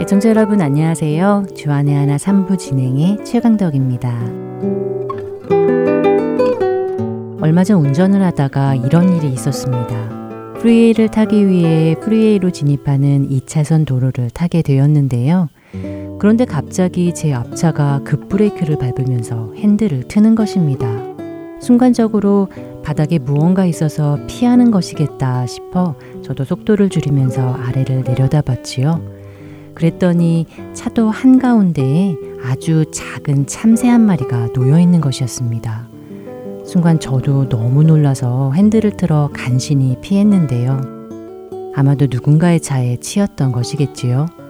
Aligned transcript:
애청자 0.00 0.28
여러분 0.28 0.60
안녕하세요. 0.60 1.46
주안의 1.56 1.92
하나 1.92 2.16
3부 2.16 2.56
진행의 2.56 3.24
최강덕입니다. 3.24 4.16
얼마 7.40 7.64
전 7.64 7.84
운전을 7.84 8.22
하다가 8.22 8.76
이런 8.76 9.12
일이 9.12 9.32
있었습니다. 9.32 10.54
프리웨이를 10.60 11.08
타기 11.08 11.48
위해 11.48 11.96
프리웨이로 11.98 12.52
진입하는 12.52 13.28
2차선 13.30 13.84
도로를 13.84 14.30
타게 14.30 14.62
되었는데요. 14.62 15.48
그런데 16.18 16.44
갑자기 16.44 17.12
제 17.14 17.32
앞차가 17.32 18.00
급브레이크를 18.04 18.78
밟으면서 18.78 19.52
핸들을 19.56 20.04
트는 20.08 20.34
것입니다. 20.34 20.88
순간적으로 21.60 22.48
바닥에 22.82 23.18
무언가 23.18 23.66
있어서 23.66 24.18
피하는 24.26 24.70
것이겠다 24.70 25.46
싶어 25.46 25.94
저도 26.22 26.44
속도를 26.44 26.88
줄이면서 26.88 27.54
아래를 27.54 28.04
내려다봤지요. 28.04 29.16
그랬더니 29.74 30.46
차도 30.72 31.10
한가운데에 31.10 32.16
아주 32.44 32.84
작은 32.92 33.46
참새 33.46 33.88
한 33.88 34.00
마리가 34.02 34.52
놓여 34.54 34.78
있는 34.80 35.00
것이었습니다. 35.00 35.88
순간 36.64 36.98
저도 36.98 37.48
너무 37.48 37.82
놀라서 37.82 38.52
핸들을 38.52 38.96
틀어 38.96 39.30
간신히 39.32 39.96
피했는데요. 40.00 40.80
아마도 41.74 42.06
누군가의 42.10 42.60
차에 42.60 42.96
치였던 42.96 43.52
것이겠지요. 43.52 44.45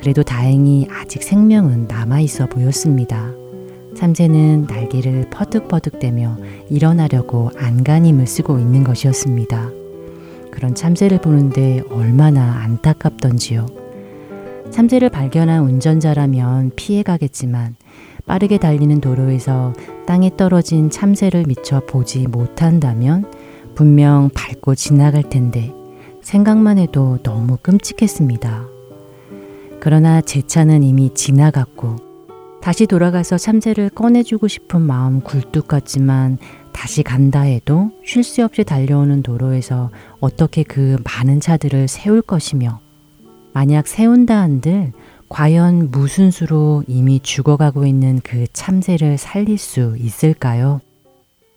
그래도 0.00 0.22
다행히 0.22 0.88
아직 0.90 1.22
생명은 1.22 1.86
남아 1.86 2.20
있어 2.20 2.46
보였습니다. 2.46 3.34
참새는 3.94 4.64
날개를 4.66 5.28
퍼득퍼득대며 5.28 6.38
일어나려고 6.70 7.50
안간힘을 7.58 8.26
쓰고 8.26 8.58
있는 8.58 8.82
것이었습니다. 8.82 9.70
그런 10.50 10.74
참새를 10.74 11.20
보는데 11.20 11.82
얼마나 11.90 12.62
안타깝던지요. 12.62 13.66
참새를 14.70 15.10
발견한 15.10 15.64
운전자라면 15.64 16.70
피해가겠지만 16.76 17.76
빠르게 18.24 18.56
달리는 18.56 19.02
도로에서 19.02 19.74
땅에 20.06 20.30
떨어진 20.34 20.88
참새를 20.88 21.44
미처 21.46 21.80
보지 21.80 22.26
못한다면 22.26 23.30
분명 23.74 24.30
밟고 24.32 24.76
지나갈 24.76 25.28
텐데 25.28 25.74
생각만 26.22 26.78
해도 26.78 27.18
너무 27.22 27.58
끔찍했습니다. 27.60 28.69
그러나 29.80 30.20
제 30.20 30.42
차는 30.42 30.82
이미 30.82 31.10
지나갔고 31.14 31.96
다시 32.60 32.86
돌아가서 32.86 33.38
참새를 33.38 33.88
꺼내주고 33.90 34.46
싶은 34.46 34.82
마음 34.82 35.22
굴뚝 35.22 35.66
같지만 35.66 36.36
다시 36.72 37.02
간다 37.02 37.40
해도 37.40 37.90
쉴 38.04 38.22
새 38.22 38.42
없이 38.42 38.64
달려오는 38.64 39.22
도로에서 39.22 39.90
어떻게 40.20 40.62
그 40.62 40.98
많은 41.04 41.40
차들을 41.40 41.88
세울 41.88 42.20
것이며 42.20 42.80
만약 43.52 43.88
세운다 43.88 44.38
한들 44.38 44.92
과연 45.30 45.90
무슨 45.90 46.30
수로 46.30 46.84
이미 46.86 47.20
죽어가고 47.20 47.86
있는 47.86 48.20
그 48.22 48.46
참새를 48.52 49.16
살릴 49.16 49.58
수 49.58 49.96
있을까요? 49.98 50.80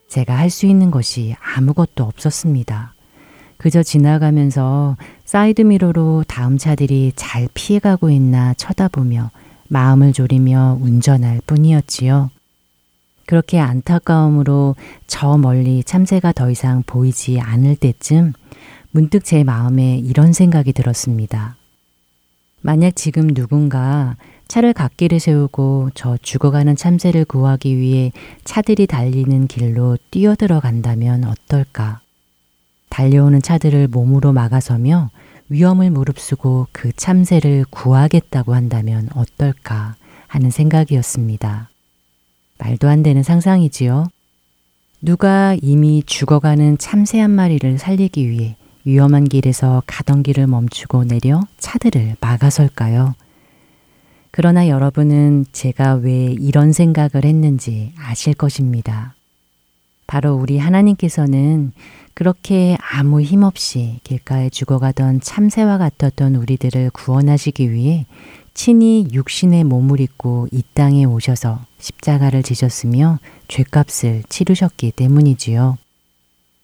제가 0.07 0.37
할 0.37 0.49
수 0.49 0.67
있는 0.67 0.91
것이 0.91 1.35
아무것도 1.57 2.03
없었습니다. 2.03 2.92
그저 3.63 3.81
지나가면서 3.81 4.97
사이드미러로 5.23 6.25
다음 6.27 6.57
차들이 6.57 7.13
잘 7.15 7.47
피해가고 7.53 8.09
있나 8.09 8.53
쳐다보며 8.55 9.31
마음을 9.69 10.11
졸이며 10.11 10.79
운전할 10.81 11.39
뿐이었지요. 11.47 12.29
그렇게 13.25 13.59
안타까움으로 13.59 14.75
저 15.07 15.37
멀리 15.37 15.81
참새가 15.81 16.33
더 16.33 16.51
이상 16.51 16.83
보이지 16.85 17.39
않을 17.39 17.77
때쯤 17.77 18.33
문득 18.91 19.23
제 19.23 19.45
마음에 19.45 19.97
이런 19.97 20.33
생각이 20.33 20.73
들었습니다. 20.73 21.55
만약 22.59 22.97
지금 22.97 23.33
누군가 23.33 24.17
차를 24.49 24.73
갓길에 24.73 25.19
세우고 25.19 25.91
저 25.95 26.17
죽어가는 26.17 26.75
참새를 26.75 27.23
구하기 27.23 27.77
위해 27.77 28.11
차들이 28.43 28.87
달리는 28.87 29.47
길로 29.47 29.97
뛰어들어 30.11 30.59
간다면 30.59 31.23
어떨까? 31.23 32.02
달려오는 32.93 33.41
차들을 33.41 33.87
몸으로 33.87 34.33
막아서며 34.33 35.09
위험을 35.49 35.89
무릅쓰고 35.89 36.67
그 36.71 36.91
참새를 36.95 37.65
구하겠다고 37.71 38.53
한다면 38.53 39.09
어떨까 39.15 39.95
하는 40.27 40.51
생각이었습니다. 40.51 41.69
말도 42.59 42.87
안 42.87 43.01
되는 43.01 43.23
상상이지요. 43.23 44.05
누가 45.01 45.57
이미 45.59 46.03
죽어가는 46.05 46.77
참새 46.77 47.19
한 47.19 47.31
마리를 47.31 47.79
살리기 47.79 48.29
위해 48.29 48.55
위험한 48.85 49.23
길에서 49.23 49.81
가던 49.87 50.21
길을 50.21 50.45
멈추고 50.45 51.05
내려 51.05 51.41
차들을 51.57 52.17
막아설까요? 52.21 53.15
그러나 54.29 54.67
여러분은 54.67 55.45
제가 55.51 55.95
왜 55.95 56.25
이런 56.25 56.71
생각을 56.73 57.25
했는지 57.25 57.91
아실 57.97 58.35
것입니다. 58.35 59.15
바로 60.05 60.35
우리 60.35 60.59
하나님께서는 60.59 61.71
그렇게 62.13 62.77
아무 62.79 63.21
힘 63.21 63.43
없이 63.43 63.99
길가에 64.03 64.49
죽어가던 64.49 65.21
참새와 65.21 65.77
같았던 65.77 66.35
우리들을 66.35 66.91
구원하시기 66.91 67.71
위해 67.71 68.05
친히 68.53 69.07
육신의 69.11 69.63
몸을 69.63 69.99
입고 69.99 70.47
이 70.51 70.61
땅에 70.73 71.05
오셔서 71.05 71.65
십자가를 71.79 72.43
지셨으며 72.43 73.19
죄값을 73.47 74.23
치르셨기 74.29 74.91
때문이지요. 74.91 75.77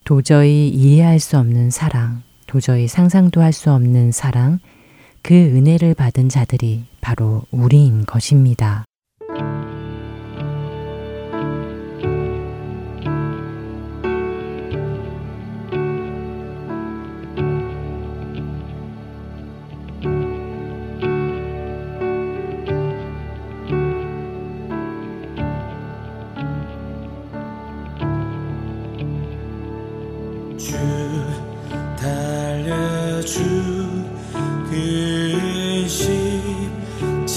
도저히 0.03 0.69
이해할 0.69 1.19
수 1.19 1.37
없는 1.37 1.71
사랑, 1.71 2.21
도저히 2.47 2.87
상상도 2.87 3.41
할 3.41 3.53
수 3.53 3.71
없는 3.71 4.11
사랑, 4.11 4.59
그 5.21 5.33
은혜를 5.33 5.95
받은 5.95 6.29
자들이 6.29 6.85
바로 7.01 7.43
우리인 7.51 8.05
것입니다. 8.05 8.85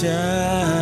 Say 0.03 0.72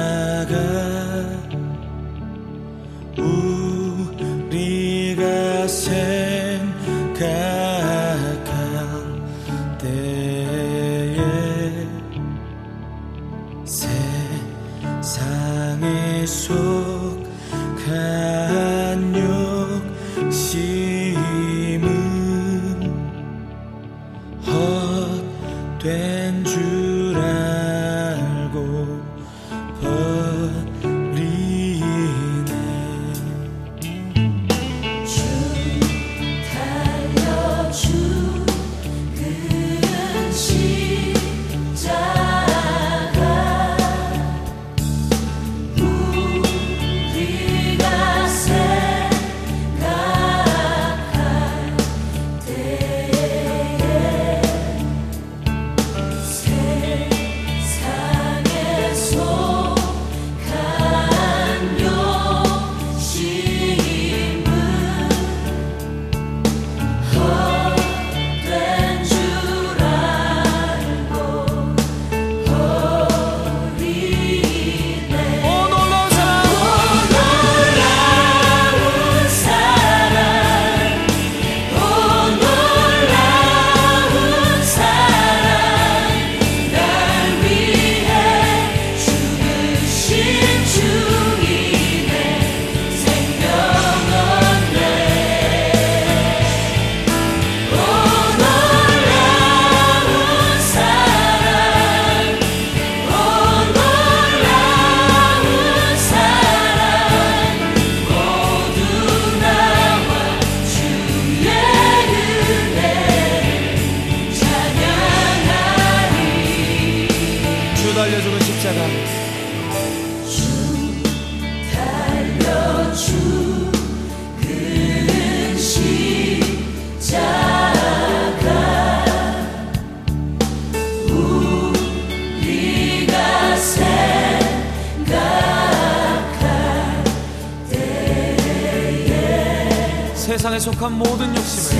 속한 140.81 140.97
모든 140.97 141.35
욕심을 141.35 141.70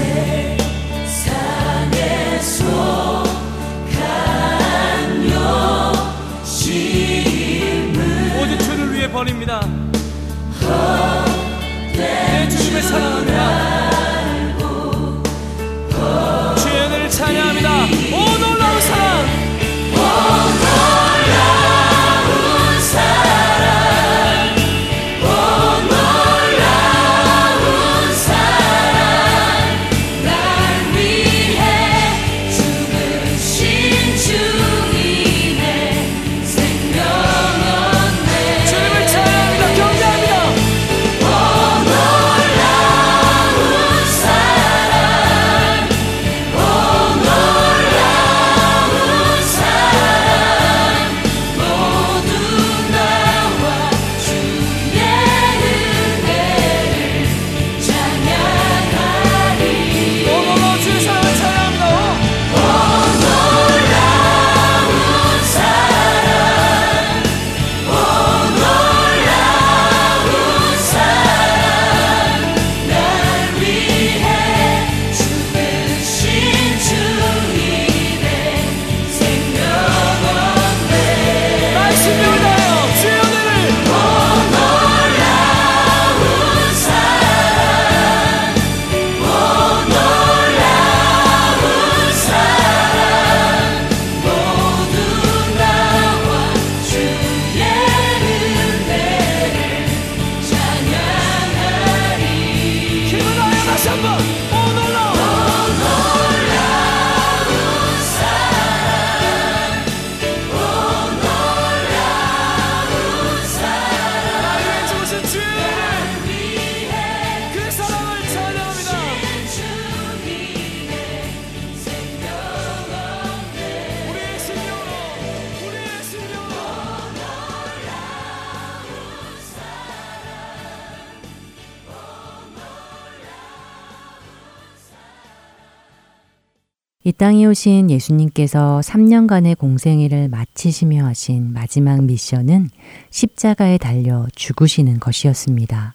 땅에 137.22 137.46
오신 137.46 137.92
예수님께서 137.92 138.82
3년간의 138.84 139.56
공생애를 139.56 140.28
마치시며 140.30 141.06
하신 141.06 141.54
마지막 141.54 142.04
미션은 142.04 142.72
십자가에 143.12 143.78
달려 143.78 144.26
죽으시는 144.34 145.00
것이었습니다. 145.00 145.94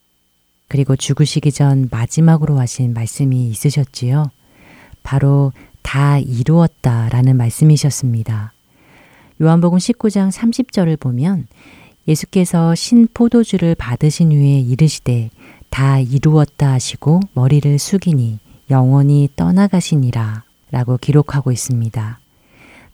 그리고 0.69 0.95
죽으시기 0.95 1.51
전 1.51 1.89
마지막으로 1.91 2.61
하신 2.61 2.95
말씀이 2.95 3.49
있으셨지요. 3.49 4.31
바로 5.03 5.53
다 5.83 6.21
이루었다 6.21 7.09
라는 7.09 7.37
말씀이셨습니다. 7.37 8.53
요한복음 9.43 9.79
19장 9.79 10.31
30절을 10.31 11.01
보면 11.01 11.49
예수께서 12.07 12.77
신 12.77 13.09
포도주를 13.13 13.75
받으신 13.75 14.31
후에 14.31 14.61
이르시되 14.61 15.31
다 15.71 15.99
이루었다 15.99 16.71
하시고 16.71 17.19
머리를 17.35 17.81
숙이니 17.81 18.39
영원히 18.71 19.29
떠나가시니라 19.35 20.46
라고 20.71 20.97
기록하고 20.97 21.53
있습니다. 21.53 22.19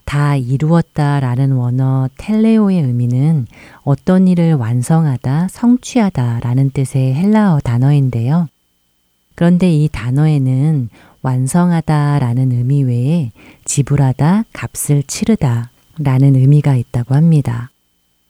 다 0.05 0.35
이루었다 0.35 1.19
라는 1.19 1.53
원어 1.53 2.09
텔레오의 2.17 2.81
의미는 2.81 3.47
어떤 3.83 4.27
일을 4.27 4.53
완성하다, 4.55 5.47
성취하다 5.49 6.41
라는 6.41 6.69
뜻의 6.71 7.15
헬라어 7.15 7.59
단어인데요. 7.61 8.47
그런데 9.35 9.71
이 9.71 9.89
단어에는 9.91 10.89
완성하다 11.21 12.19
라는 12.19 12.51
의미 12.51 12.83
외에 12.83 13.31
지불하다, 13.65 14.43
값을 14.53 15.03
치르다 15.03 15.71
라는 15.99 16.35
의미가 16.35 16.75
있다고 16.75 17.15
합니다. 17.15 17.71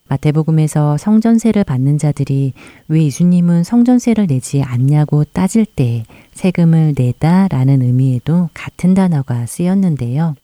마태복음에서 0.09 0.97
성전세를 0.97 1.63
받는 1.63 1.97
자들이 1.97 2.53
왜 2.87 3.03
예수님은 3.03 3.63
성전세를 3.63 4.27
내지 4.27 4.61
않냐고 4.61 5.23
따질 5.23 5.65
때 5.65 6.03
세금을 6.33 6.93
내다 6.97 7.47
라는 7.47 7.81
의미에도 7.81 8.49
같은 8.53 8.93
단어가 8.93 9.45
쓰였는데요. 9.45 10.35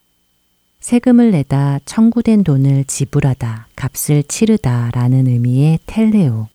세금을 0.79 1.31
내다 1.31 1.79
청구된 1.85 2.43
돈을 2.43 2.85
지불하다, 2.85 3.67
값을 3.75 4.23
치르다 4.23 4.91
라는 4.93 5.27
의미의 5.27 5.79
텔레오. 5.85 6.47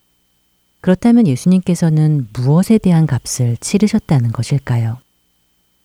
그렇다면 0.81 1.27
예수님께서는 1.27 2.29
무엇에 2.33 2.79
대한 2.79 3.07
값을 3.07 3.57
치르셨다는 3.59 4.33
것일까요? 4.33 4.99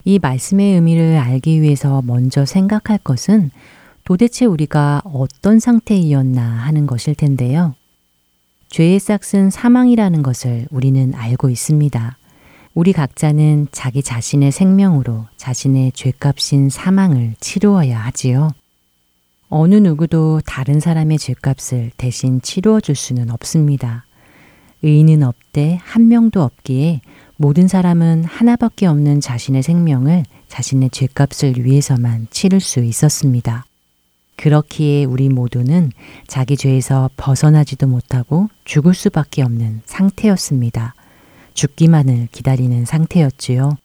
이 0.05 0.19
말씀의 0.19 0.75
의미를 0.75 1.17
알기 1.17 1.61
위해서 1.61 2.01
먼저 2.05 2.45
생각할 2.45 2.97
것은 2.97 3.51
도대체 4.09 4.45
우리가 4.45 5.03
어떤 5.05 5.59
상태이었나 5.59 6.41
하는 6.41 6.87
것일 6.87 7.13
텐데요. 7.13 7.75
죄의 8.69 8.97
싹은 8.97 9.51
사망이라는 9.51 10.23
것을 10.23 10.65
우리는 10.71 11.13
알고 11.13 11.51
있습니다. 11.51 12.17
우리 12.73 12.91
각자는 12.91 13.67
자기 13.71 14.01
자신의 14.01 14.51
생명으로 14.51 15.27
자신의 15.37 15.91
죄값인 15.91 16.71
사망을 16.71 17.35
치루어야 17.39 17.99
하지요. 17.99 18.49
어느 19.47 19.75
누구도 19.75 20.41
다른 20.43 20.79
사람의 20.79 21.19
죄값을 21.19 21.91
대신 21.95 22.41
치루어 22.41 22.79
줄 22.79 22.95
수는 22.95 23.29
없습니다. 23.29 24.05
의인은 24.81 25.21
없되 25.21 25.77
한 25.83 26.07
명도 26.07 26.41
없기에 26.41 27.01
모든 27.35 27.67
사람은 27.67 28.23
하나밖에 28.23 28.87
없는 28.87 29.21
자신의 29.21 29.61
생명을 29.61 30.23
자신의 30.47 30.89
죄값을 30.89 31.63
위해서만 31.63 32.25
치를 32.31 32.59
수 32.59 32.79
있었습니다. 32.79 33.65
그렇기에 34.39 35.03
우리 35.03 35.27
모두는 35.27 35.91
자기 36.25 36.55
죄에서 36.55 37.09
벗어나지도 37.17 37.87
못하고 37.87 38.49
죽을 38.63 38.93
수밖에 38.93 39.41
없는 39.41 39.81
상태였습니다. 39.85 40.95
죽기만을 41.55 42.29
기다리는 42.31 42.85
상태였지요. 42.85 43.77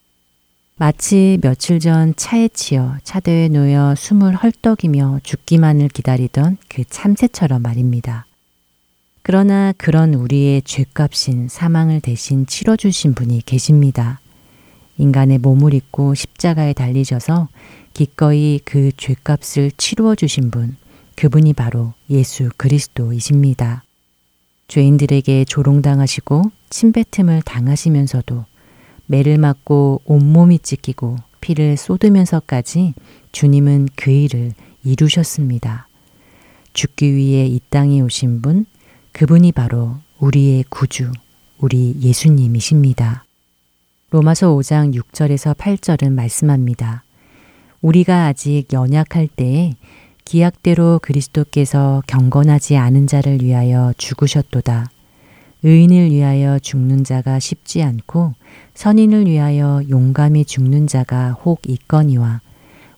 마치 0.76 1.38
며칠 1.42 1.80
전 1.80 2.14
차에 2.14 2.48
치여 2.48 2.98
차도에 3.02 3.48
놓여 3.48 3.96
숨을 3.96 4.36
헐떡이며 4.36 5.20
죽기만을 5.24 5.88
기다리던 5.88 6.58
그 6.68 6.84
참새처럼 6.88 7.60
말입니다. 7.60 8.26
그러나 9.22 9.72
그런 9.76 10.14
우리의 10.14 10.62
죄값인 10.62 11.48
사망을 11.48 12.00
대신 12.00 12.46
치러주신 12.46 13.14
분이 13.14 13.42
계십니다. 13.44 14.20
인간의 14.98 15.38
몸을 15.38 15.74
입고 15.74 16.14
십자가에 16.14 16.74
달리셔서 16.74 17.48
기꺼이 17.94 18.58
그 18.64 18.90
죄값을 18.96 19.70
치루어 19.76 20.16
주신 20.16 20.50
분, 20.50 20.76
그분이 21.14 21.52
바로 21.52 21.94
예수 22.10 22.50
그리스도이십니다. 22.56 23.84
죄인들에게 24.66 25.44
조롱당하시고 25.44 26.42
침뱉음을 26.70 27.42
당하시면서도 27.42 28.44
매를 29.06 29.38
맞고 29.38 30.02
온몸이 30.04 30.58
찢기고 30.58 31.18
피를 31.40 31.76
쏟으면서까지 31.76 32.94
주님은 33.30 33.90
그 33.94 34.10
일을 34.10 34.54
이루셨습니다. 34.82 35.86
죽기 36.72 37.14
위해 37.14 37.46
이 37.46 37.60
땅에 37.70 38.00
오신 38.00 38.42
분, 38.42 38.66
그분이 39.12 39.52
바로 39.52 39.98
우리의 40.18 40.64
구주, 40.68 41.12
우리 41.58 41.94
예수님이십니다. 42.00 43.24
로마서 44.10 44.48
5장 44.56 44.94
6절에서 44.94 45.56
8절은 45.56 46.12
말씀합니다. 46.12 47.03
우리가 47.84 48.24
아직 48.24 48.72
연약할 48.72 49.28
때에 49.28 49.74
기약대로 50.24 51.00
그리스도께서 51.02 52.02
경건하지 52.06 52.78
않은 52.78 53.06
자를 53.06 53.42
위하여 53.42 53.92
죽으셨도다. 53.98 54.90
의인을 55.62 56.10
위하여 56.10 56.58
죽는 56.58 57.04
자가 57.04 57.38
쉽지 57.38 57.82
않고 57.82 58.32
선인을 58.72 59.26
위하여 59.26 59.82
용감히 59.90 60.46
죽는 60.46 60.86
자가 60.86 61.32
혹 61.32 61.60
있거니와 61.68 62.40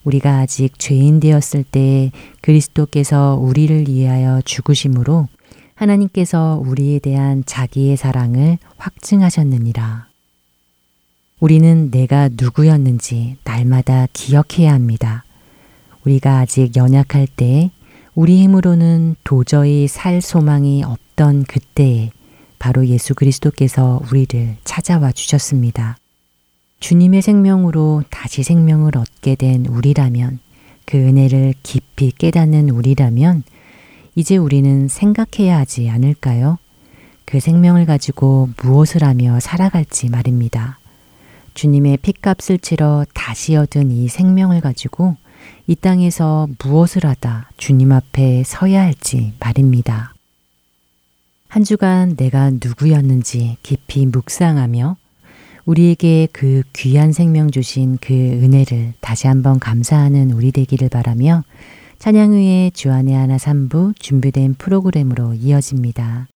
우리가 0.05 0.37
아직 0.37 0.79
죄인 0.79 1.19
되었을 1.19 1.65
때에 1.65 2.11
그리스도께서 2.39 3.37
우리를 3.41 3.89
위하여 3.89 4.41
죽으심으로 4.45 5.27
하나님께서 5.75 6.61
우리에 6.65 6.99
대한 6.99 7.43
자기의 7.45 7.97
사랑을 7.97 8.57
확증하셨느니라. 8.77 10.07
우리는 11.39 11.91
내가 11.91 12.29
누구였는지 12.31 13.37
날마다 13.43 14.07
기억해야 14.11 14.73
합니다. 14.73 15.23
우리가 16.03 16.39
아직 16.39 16.75
연약할 16.75 17.27
때 17.27 17.69
우리 18.15 18.41
힘으로는 18.41 19.15
도저히 19.23 19.87
살 19.87 20.21
소망이 20.21 20.83
없던 20.83 21.43
그때에 21.43 22.09
바로 22.57 22.87
예수 22.87 23.13
그리스도께서 23.13 24.01
우리를 24.09 24.55
찾아와 24.63 25.11
주셨습니다. 25.11 25.97
주님의 26.79 27.21
생명으로 27.21 28.03
다시 28.09 28.41
생명을 28.41 28.97
얻게 28.97 29.35
된 29.35 29.67
우리라면 29.67 30.39
그 30.85 30.97
은혜를 30.97 31.53
깊이 31.61 32.11
깨닫는 32.11 32.69
우리라면 32.69 33.43
이제 34.15 34.37
우리는 34.37 34.87
생각해야 34.87 35.59
하지 35.59 35.89
않을까요? 35.89 36.57
그 37.25 37.39
생명을 37.39 37.85
가지고 37.85 38.49
무엇을 38.63 39.03
하며 39.03 39.39
살아갈지 39.39 40.09
말입니다. 40.09 40.79
주님의 41.57 41.97
핏값을 41.97 42.59
치러 42.59 43.03
다시 43.15 43.55
얻은 43.55 43.89
이 43.89 44.07
생명을 44.07 44.61
가지고 44.61 45.15
이 45.65 45.75
땅에서 45.75 46.47
무엇을 46.63 47.03
하다 47.03 47.49
주님 47.57 47.91
앞에 47.91 48.43
서야 48.45 48.83
할지 48.83 49.33
말입니다. 49.39 50.13
한 51.47 51.63
주간 51.63 52.15
내가 52.15 52.51
누구였는지 52.51 53.57
깊이 53.63 54.05
묵상하며 54.05 54.97
우리에게 55.65 56.27
그 56.31 56.61
귀한 56.73 57.11
생명 57.11 57.49
주신 57.49 57.97
그 57.99 58.13
은혜를 58.13 58.93
다시 59.01 59.25
한번 59.25 59.57
감사하는 59.57 60.33
우리 60.33 60.51
되기를 60.51 60.89
바라며 60.89 61.43
찬양후의 61.97 62.71
주안의 62.71 63.15
하나 63.15 63.39
삼부 63.39 63.93
준비된 63.97 64.53
프로그램으로 64.59 65.33
이어집니다. 65.33 66.27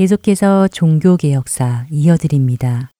계속해서 0.00 0.66
종교개혁사 0.68 1.84
이어드립니다. 1.90 2.90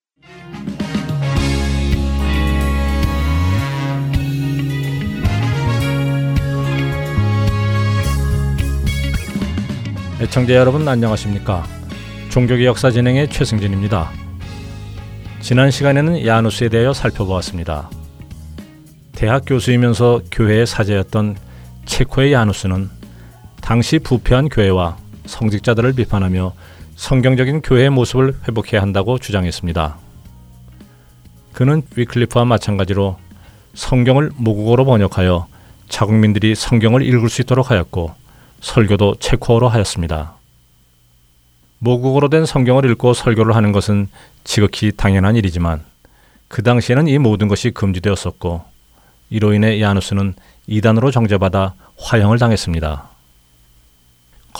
애청자 10.21 10.53
여러분 10.53 10.87
안녕하십니까? 10.87 11.65
종교계 12.29 12.67
역사 12.67 12.91
진행의 12.91 13.31
최승진입니다. 13.31 14.11
지난 15.41 15.71
시간에는 15.71 16.27
야누스에 16.27 16.69
대하여 16.69 16.93
살펴보았습니다. 16.93 17.89
대학 19.13 19.45
교수이면서 19.47 20.21
교회의 20.31 20.67
사제였던 20.67 21.39
체코의 21.87 22.35
야누스는 22.35 22.91
당시 23.63 23.99
부패한 24.01 24.51
교회와 24.51 24.99
성직자들을 25.25 25.95
비판하며 25.95 26.53
성경적인 27.01 27.63
교회의 27.63 27.89
모습을 27.89 28.35
회복해야 28.47 28.83
한다고 28.83 29.19
주장했습니다. 29.19 29.97
그는 31.55 31.81
위클리프와 31.97 32.45
마찬가지로 32.45 33.17
성경을 33.73 34.33
모국어로 34.37 34.85
번역하여 34.85 35.47
자국민들이 35.89 36.55
성경을 36.55 37.01
읽을 37.03 37.31
수 37.31 37.41
있도록 37.41 37.71
하였고 37.71 38.15
설교도 38.61 39.15
체코어로 39.19 39.69
하였습니다. 39.69 40.35
모국어로 41.79 42.29
된 42.29 42.45
성경을 42.45 42.85
읽고 42.91 43.15
설교를 43.15 43.57
하는 43.57 43.73
것은 43.73 44.09
지극히 44.45 44.93
당연한 44.95 45.37
일이지만 45.37 45.83
그 46.49 46.63
당시에는 46.63 47.09
이 47.09 47.17
모든 47.17 47.49
것이 47.49 47.71
금지되었었고 47.71 48.63
이로 49.31 49.55
인해 49.55 49.81
야누스는 49.81 50.35
이단으로 50.67 51.11
정죄받아 51.11 51.73
화형을 51.97 52.39
당했습니다. 52.39 53.09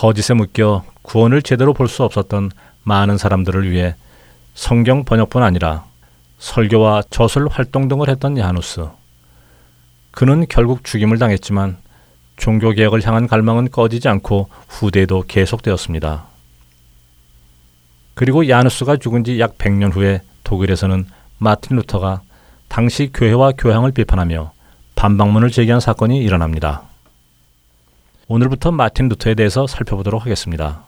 거짓에 0.01 0.33
묶여 0.33 0.83
구원을 1.03 1.43
제대로 1.43 1.73
볼 1.75 1.87
수 1.87 2.03
없었던 2.03 2.49
많은 2.83 3.19
사람들을 3.19 3.69
위해 3.69 3.93
성경 4.55 5.05
번역뿐 5.05 5.43
아니라 5.43 5.85
설교와 6.39 7.03
저술 7.11 7.47
활동 7.47 7.87
등을 7.87 8.09
했던 8.09 8.35
야누스. 8.35 8.87
그는 10.09 10.47
결국 10.49 10.83
죽임을 10.83 11.19
당했지만 11.19 11.77
종교개혁을 12.37 13.05
향한 13.05 13.27
갈망은 13.27 13.69
꺼지지 13.69 14.07
않고 14.07 14.49
후대에도 14.67 15.23
계속되었습니다. 15.27 16.25
그리고 18.15 18.49
야누스가 18.49 18.97
죽은 18.97 19.23
지 19.23 19.37
약 19.39 19.59
100년 19.59 19.93
후에 19.93 20.21
독일에서는 20.43 21.05
마틴 21.37 21.77
루터가 21.77 22.21
당시 22.69 23.11
교회와 23.13 23.51
교향을 23.51 23.91
비판하며 23.91 24.51
반박문을 24.95 25.51
제기한 25.51 25.79
사건이 25.79 26.17
일어납니다. 26.17 26.90
오늘부터 28.33 28.71
마틴 28.71 29.09
루터에 29.09 29.35
대해서 29.35 29.67
살펴보도록 29.67 30.21
하겠습니다. 30.21 30.85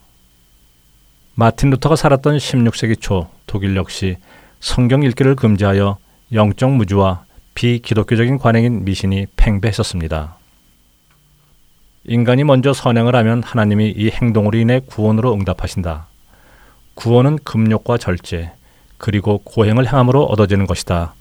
마틴 1.35 1.71
루터가 1.71 1.97
살았던 1.97 2.37
16세기 2.37 3.01
초 3.01 3.27
독일 3.47 3.75
역시 3.75 4.15
성경 4.61 5.03
읽기를 5.03 5.35
금지하여 5.35 5.97
영적 6.31 6.71
무주와 6.71 7.25
비기독교적인 7.53 8.37
관행인 8.37 8.85
미신이 8.85 9.27
팽배했었습니다. 9.35 10.37
인간이 12.05 12.45
먼저 12.45 12.71
선행을 12.71 13.13
하면 13.13 13.43
하나님이 13.43 13.89
이 13.89 14.09
행동으로 14.09 14.57
인해 14.57 14.79
구원으로 14.79 15.33
응답하신다. 15.33 16.07
구원은 16.93 17.39
금욕과 17.43 17.97
절제, 17.97 18.53
그리고 18.97 19.39
고행을 19.39 19.85
행함으로 19.85 20.23
얻어지는 20.23 20.65
것이다. 20.65 21.13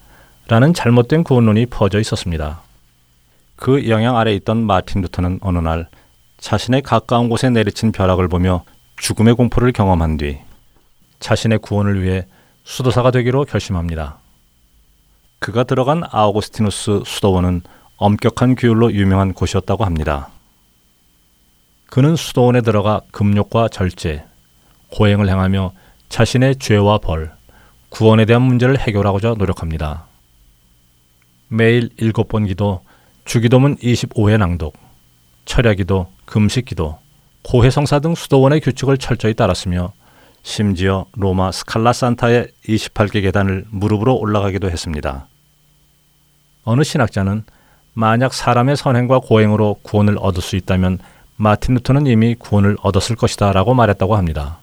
라는 0.47 0.73
잘못된 0.73 1.25
구원론이 1.25 1.67
퍼져 1.67 1.99
있었습니다. 1.99 2.63
그 3.57 3.89
영향 3.89 4.17
아래 4.17 4.33
있던 4.35 4.65
마틴 4.65 5.01
루터는 5.03 5.41
어느 5.43 5.59
날 5.59 5.89
자신의 6.43 6.83
가까운 6.83 7.29
곳에 7.29 7.51
내리친 7.51 7.93
벼락을 7.93 8.27
보며 8.27 8.65
죽음의 8.97 9.35
공포를 9.37 9.71
경험한 9.71 10.17
뒤 10.17 10.39
자신의 11.21 11.61
구원을 11.61 12.03
위해 12.03 12.27
수도사가 12.65 13.13
되기로 13.13 13.45
결심합니다. 13.45 14.19
그가 15.39 15.63
들어간 15.63 16.03
아우구스티누스 16.11 17.05
수도원은 17.07 17.63
엄격한 17.97 18.57
규율로 18.57 18.93
유명한 18.93 19.35
곳이었다고 19.35 19.85
합니다. 19.85 20.31
그는 21.87 22.17
수도원에 22.17 22.61
들어가 22.61 23.03
금욕과 23.13 23.69
절제, 23.69 24.25
고행을 24.91 25.29
행하며 25.29 25.73
자신의 26.09 26.57
죄와 26.57 26.99
벌, 26.99 27.33
구원에 27.89 28.25
대한 28.25 28.43
문제를 28.43 28.81
해결하고자 28.81 29.35
노력합니다. 29.39 30.07
매일 31.47 31.91
일곱 31.99 32.27
번 32.27 32.47
기도, 32.47 32.81
주기도문 33.27 33.77
25회 33.77 34.39
낭독, 34.39 34.82
철야기도, 35.45 36.09
금식기도, 36.25 36.99
고해성사 37.43 38.01
등 38.01 38.15
수도원의 38.15 38.61
규칙을 38.61 38.99
철저히 38.99 39.35
따랐으며 39.35 39.93
심지어 40.43 41.07
로마 41.13 41.53
스칼라 41.53 41.93
산타의 41.93 42.49
28개 42.67 43.23
계단을 43.23 43.65
무릎으로 43.71 44.17
올라가기도 44.17 44.71
했습니다. 44.71 45.27
어느 46.65 46.83
신학자는 46.83 47.45
만약 47.95 48.33
사람의 48.33 48.77
선행과 48.77 49.21
고행으로 49.21 49.81
구원을 49.83 50.17
얻을 50.19 50.43
수 50.43 50.57
있다면 50.57 50.99
마틴 51.37 51.75
루터는 51.75 52.07
이미 52.07 52.35
구원을 52.35 52.77
얻었을 52.83 53.17
것이다 53.17 53.53
라고 53.53 53.75
말했다고 53.75 54.17
합니다. 54.17 54.59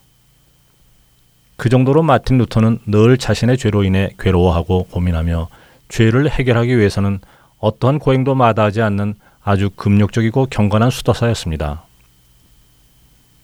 그 1.57 1.69
정도로 1.69 2.03
마틴 2.03 2.37
루터는 2.37 2.79
늘 2.87 3.17
자신의 3.17 3.57
죄로 3.57 3.83
인해 3.83 4.11
괴로워하고 4.17 4.85
고민하며 4.85 5.49
죄를 5.89 6.29
해결하기 6.29 6.77
위해서는 6.77 7.19
어떠한 7.59 7.99
고행도 7.99 8.35
마다하지 8.35 8.81
않는 8.81 9.15
아주 9.49 9.71
금욕적이고 9.71 10.45
경건한 10.51 10.91
수도사였습니다. 10.91 11.81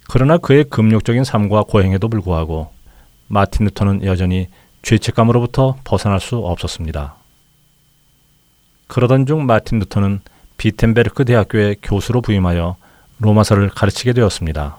그러나 0.07 0.37
그의 0.37 0.63
금욕적인 0.65 1.23
삶과 1.23 1.63
고행에도 1.63 2.09
불구하고 2.09 2.71
마틴 3.27 3.65
루터는 3.65 4.05
여전히 4.05 4.47
죄책감으로부터 4.83 5.77
벗어날 5.83 6.19
수 6.19 6.37
없었습니다. 6.37 7.15
그러던 8.85 9.25
중 9.25 9.47
마틴 9.47 9.79
루터는 9.79 10.19
비텐베르크 10.57 11.25
대학교의 11.25 11.77
교수로 11.81 12.21
부임하여 12.21 12.75
로마서를 13.17 13.69
가르치게 13.69 14.13
되었습니다. 14.13 14.77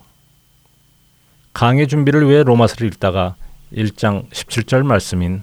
강의 1.53 1.89
준비를 1.89 2.31
위해 2.31 2.45
로마서를 2.45 2.87
읽다가 2.87 3.35
1장 3.73 4.31
17절 4.31 4.85
말씀인 4.85 5.43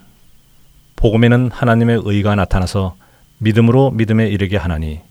복음에는 0.96 1.52
하나님의 1.52 2.04
의가 2.06 2.36
나타나서 2.36 2.96
믿음으로 3.40 3.92
믿음에 3.92 4.30
이르게 4.30 4.56
하나니 4.56 5.02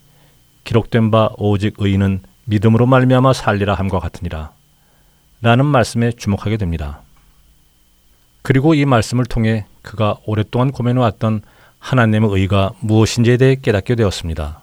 기록된 0.64 1.10
바 1.10 1.30
오직 1.36 1.74
의인은 1.78 2.20
믿음으로 2.44 2.86
말미암아 2.86 3.32
살리라 3.32 3.74
함과 3.74 3.98
같으니라 3.98 4.52
라는 5.40 5.66
말씀에 5.66 6.12
주목하게 6.12 6.56
됩니다. 6.56 7.00
그리고 8.42 8.74
이 8.74 8.84
말씀을 8.84 9.24
통해 9.24 9.66
그가 9.82 10.16
오랫동안 10.24 10.70
고민해왔던 10.70 11.42
하나님의 11.78 12.30
의가 12.32 12.72
무엇인지에 12.80 13.36
대해 13.36 13.56
깨닫게 13.60 13.96
되었습니다. 13.96 14.60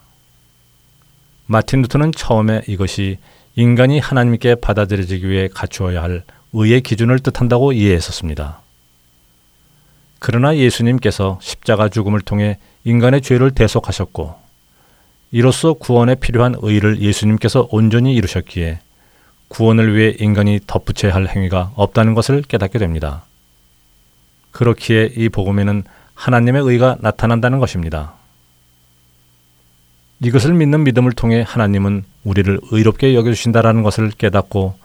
마틴 1.45 1.81
루터는 1.81 2.13
처음에 2.13 2.61
이것이 2.67 3.17
인간이 3.55 3.99
하나님께 3.99 4.55
받아들여지기 4.55 5.27
위해 5.27 5.49
갖추어야 5.53 6.01
할 6.01 6.23
의의 6.53 6.81
기준을 6.81 7.19
뜻한다고 7.19 7.73
이해했었습니다. 7.73 8.61
그러나 10.19 10.55
예수님께서 10.55 11.39
십자가 11.41 11.89
죽음을 11.89 12.21
통해 12.21 12.57
인간의 12.83 13.21
죄를 13.21 13.51
대속하셨고 13.51 14.48
이로써 15.31 15.73
구원에 15.73 16.15
필요한 16.15 16.55
의를 16.59 17.01
예수님께서 17.01 17.67
온전히 17.71 18.15
이루셨기에 18.15 18.79
구원을 19.47 19.95
위해 19.95 20.15
인간이 20.19 20.59
덧붙여야 20.65 21.13
할 21.13 21.27
행위가 21.27 21.71
없다는 21.75 22.13
것을 22.13 22.41
깨닫게 22.41 22.79
됩니다. 22.79 23.23
그렇기에 24.51 25.13
이 25.15 25.29
복음에는 25.29 25.83
하나님의 26.15 26.63
의가 26.63 26.97
나타난다는 26.99 27.59
것입니다. 27.59 28.13
이것을 30.21 30.53
믿는 30.53 30.83
믿음을 30.83 31.13
통해 31.13 31.43
하나님은 31.47 32.03
우리를 32.23 32.59
의롭게 32.71 33.15
여겨주신다라는 33.15 33.83
것을 33.83 34.11
깨닫고 34.11 34.75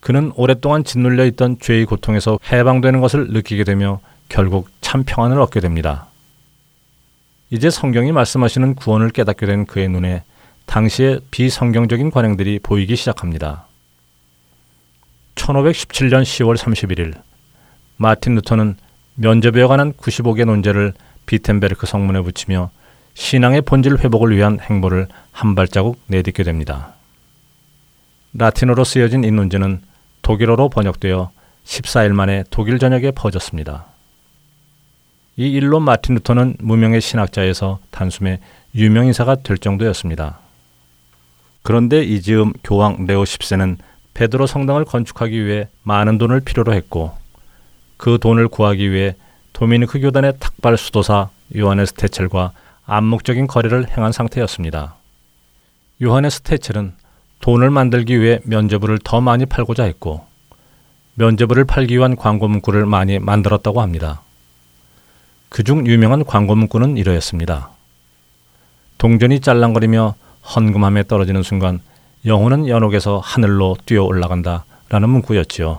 그는 0.00 0.32
오랫동안 0.36 0.84
짓눌려 0.84 1.24
있던 1.26 1.58
죄의 1.60 1.86
고통에서 1.86 2.38
해방되는 2.52 3.00
것을 3.00 3.28
느끼게 3.28 3.64
되며 3.64 4.00
결국 4.28 4.68
참 4.80 5.02
평안을 5.04 5.40
얻게 5.40 5.60
됩니다. 5.60 6.06
이제 7.50 7.70
성경이 7.70 8.12
말씀하시는 8.12 8.74
구원을 8.74 9.10
깨닫게 9.10 9.46
된 9.46 9.66
그의 9.66 9.88
눈에 9.88 10.22
당시의 10.66 11.20
비성경적인 11.30 12.10
관행들이 12.10 12.58
보이기 12.62 12.96
시작합니다. 12.96 13.66
1517년 15.34 16.22
10월 16.22 16.56
31일 16.56 17.14
마틴 17.96 18.34
루터는 18.36 18.76
면접에 19.14 19.64
관한 19.66 19.92
95개 19.92 20.44
논제를 20.44 20.94
비텐베르크 21.26 21.86
성문에 21.86 22.22
붙이며 22.22 22.70
신앙의 23.14 23.62
본질 23.62 23.98
회복을 23.98 24.36
위한 24.36 24.58
행보를 24.60 25.08
한 25.30 25.54
발자국 25.54 26.00
내딛게 26.06 26.42
됩니다. 26.42 26.94
라틴어로 28.32 28.82
쓰여진 28.82 29.22
이 29.22 29.30
논제는 29.30 29.82
독일어로 30.22 30.68
번역되어 30.70 31.30
14일 31.64 32.12
만에 32.12 32.44
독일 32.50 32.78
전역에 32.78 33.12
퍼졌습니다. 33.12 33.93
이 35.36 35.48
일로 35.48 35.80
마틴 35.80 36.14
루터는 36.16 36.56
무명의 36.60 37.00
신학자에서 37.00 37.80
단숨에 37.90 38.40
유명 38.74 39.06
인사가 39.06 39.34
될 39.36 39.58
정도였습니다. 39.58 40.38
그런데 41.62 42.02
이즈음 42.04 42.52
교황 42.62 43.06
레오 43.06 43.24
10세는 43.24 43.78
베드로 44.14 44.46
성당을 44.46 44.84
건축하기 44.84 45.44
위해 45.44 45.68
많은 45.82 46.18
돈을 46.18 46.40
필요로 46.40 46.72
했고 46.74 47.16
그 47.96 48.18
돈을 48.20 48.48
구하기 48.48 48.92
위해 48.92 49.16
도미니크 49.52 50.00
교단의 50.00 50.34
탁발 50.38 50.76
수도사 50.76 51.30
요하네스 51.56 51.94
테첼과 51.94 52.52
암묵적인 52.86 53.46
거래를 53.46 53.88
행한 53.88 54.12
상태였습니다. 54.12 54.96
요하네스 56.02 56.42
테첼은 56.42 56.92
돈을 57.40 57.70
만들기 57.70 58.20
위해 58.20 58.40
면제부를 58.44 58.98
더 59.02 59.20
많이 59.20 59.46
팔고자 59.46 59.84
했고 59.84 60.26
면제부를 61.14 61.64
팔기 61.64 61.96
위한 61.96 62.16
광고 62.16 62.48
문구를 62.48 62.86
많이 62.86 63.18
만들었다고 63.18 63.80
합니다. 63.80 64.23
그중 65.54 65.86
유명한 65.86 66.24
광고 66.24 66.56
문구는 66.56 66.96
이러했습니다. 66.96 67.70
동전이 68.98 69.38
짤랑거리며 69.38 70.16
헌금함에 70.52 71.04
떨어지는 71.04 71.44
순간 71.44 71.78
영혼은 72.26 72.66
연옥에서 72.66 73.20
하늘로 73.20 73.76
뛰어 73.86 74.02
올라간다 74.02 74.64
라는 74.88 75.10
문구였지요. 75.10 75.78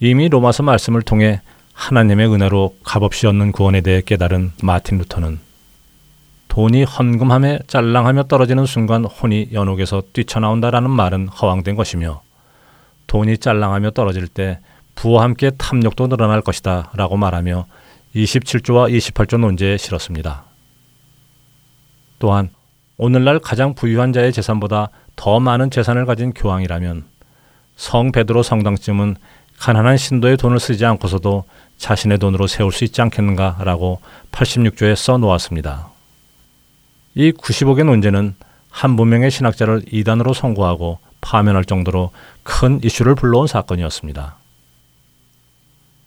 이미 0.00 0.28
로마서 0.28 0.62
말씀을 0.62 1.00
통해 1.00 1.40
하나님의 1.72 2.30
은혜로 2.30 2.76
값없이 2.84 3.26
얻는 3.26 3.50
구원에 3.50 3.80
대해 3.80 4.02
깨달은 4.02 4.52
마틴 4.62 4.98
루터는 4.98 5.40
돈이 6.48 6.84
헌금함에 6.84 7.60
짤랑하며 7.66 8.24
떨어지는 8.24 8.66
순간 8.66 9.06
혼이 9.06 9.48
연옥에서 9.54 10.02
뛰쳐나온다라는 10.12 10.90
말은 10.90 11.28
허황된 11.28 11.76
것이며 11.76 12.20
돈이 13.06 13.38
짤랑하며 13.38 13.92
떨어질 13.92 14.28
때 14.28 14.58
부와 14.96 15.22
함께 15.22 15.50
탐욕도 15.56 16.08
늘어날 16.08 16.42
것이다 16.42 16.90
라고 16.94 17.16
말하며 17.16 17.64
27조와 18.14 18.94
28조 18.96 19.38
논제에 19.38 19.76
실었습니다. 19.76 20.44
또한 22.18 22.50
오늘날 22.96 23.38
가장 23.38 23.74
부유한 23.74 24.12
자의 24.12 24.32
재산보다 24.32 24.90
더 25.16 25.40
많은 25.40 25.70
재산을 25.70 26.06
가진 26.06 26.32
교황이라면 26.32 27.04
성 27.76 28.12
베드로 28.12 28.42
성당쯤은 28.42 29.16
가난한 29.58 29.96
신도의 29.96 30.36
돈을 30.36 30.60
쓰지 30.60 30.84
않고서도 30.84 31.44
자신의 31.78 32.18
돈으로 32.18 32.46
세울 32.46 32.72
수 32.72 32.84
있지 32.84 33.00
않겠는가라고 33.02 34.00
86조에 34.32 34.94
써 34.94 35.18
놓았습니다. 35.18 35.88
이 37.14 37.32
95개 37.32 37.84
논제는 37.84 38.34
한 38.70 38.90
문명의 38.92 39.30
신학자를 39.30 39.82
이단으로 39.90 40.32
선고하고 40.32 40.98
파면할 41.20 41.64
정도로 41.64 42.10
큰 42.42 42.80
이슈를 42.82 43.14
불러온 43.14 43.46
사건이었습니다. 43.46 44.36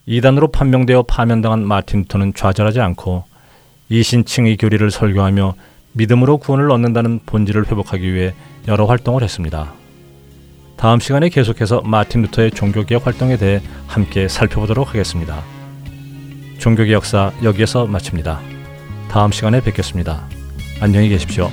이단으로 0.06 0.48
판명되어 0.48 1.02
파면당한 1.02 1.66
마틴 1.66 2.02
루터는 2.02 2.34
좌절하지 2.34 2.80
않고 2.80 3.24
이신칭의 3.88 4.56
교리를 4.56 4.88
설교하며 4.90 5.54
믿음으로 5.92 6.38
구원을 6.38 6.70
얻는다는 6.70 7.20
본질을 7.26 7.66
회복하기 7.66 8.12
위해 8.12 8.34
여러 8.68 8.86
활동을 8.86 9.22
했습니다. 9.22 9.72
다음 10.76 11.00
시간에 11.00 11.28
계속해서 11.28 11.82
마틴 11.82 12.22
루터의 12.22 12.50
종교개혁 12.52 13.06
활동에 13.06 13.36
대해 13.36 13.60
함께 13.86 14.28
살펴보도록 14.28 14.88
하겠습니다. 14.88 15.42
종교개혁사 16.58 17.32
여기에서 17.42 17.86
마칩니다. 17.86 18.40
다음 19.10 19.32
시간에 19.32 19.60
뵙겠습니다. 19.60 20.26
안녕히 20.80 21.08
계십시오. 21.08 21.50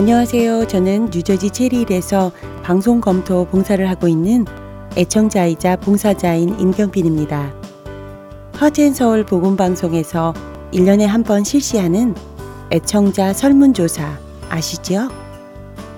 안녕하세요. 0.00 0.66
저는 0.66 1.10
뉴저지 1.12 1.50
체리힐에서 1.50 2.32
방송 2.62 3.02
검토 3.02 3.44
봉사를 3.44 3.86
하고 3.86 4.08
있는 4.08 4.46
애청자이자 4.96 5.76
봉사자인 5.76 6.58
임경빈입니다. 6.58 7.52
허젠서울 8.58 9.26
복음방송에서 9.26 10.32
1년에 10.72 11.04
한 11.04 11.22
번 11.22 11.44
실시하는 11.44 12.14
애청자 12.70 13.34
설문조사 13.34 14.18
아시죠? 14.48 15.10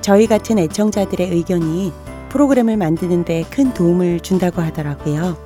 저희 0.00 0.26
같은 0.26 0.58
애청자들의 0.58 1.30
의견이 1.30 1.92
프로그램을 2.30 2.76
만드는데 2.76 3.44
큰 3.50 3.72
도움을 3.72 4.18
준다고 4.18 4.62
하더라고요. 4.62 5.36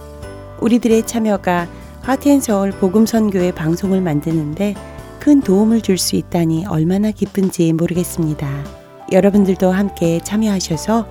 우리들의 0.62 1.06
참여가 1.06 1.68
하트앤서울 2.00 2.70
복음선교의 2.70 3.52
방송을 3.52 4.00
만드는데 4.00 4.74
큰 5.26 5.40
도움을 5.40 5.80
줄 5.80 5.98
수 5.98 6.14
있다니 6.14 6.66
얼마나 6.66 7.10
기쁜지 7.10 7.72
모르겠습니다. 7.72 8.48
여러분들도 9.10 9.72
함께 9.72 10.20
참여하셔서 10.22 11.04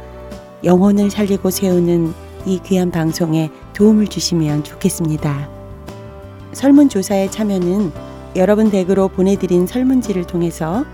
영혼을 0.64 1.12
살리고 1.12 1.50
세우는 1.50 2.14
이 2.46 2.62
귀한 2.64 2.92
방송에 2.92 3.50
도움을 3.74 4.08
주시면 4.08 4.64
좋겠습니다. 4.64 5.50
설문조사에 6.54 7.30
참여는 7.30 7.92
여러분 8.38 8.72
댁으로 8.72 9.10
보내드린 9.10 9.68
설문지를 9.68 10.26
통해서 10.26 10.86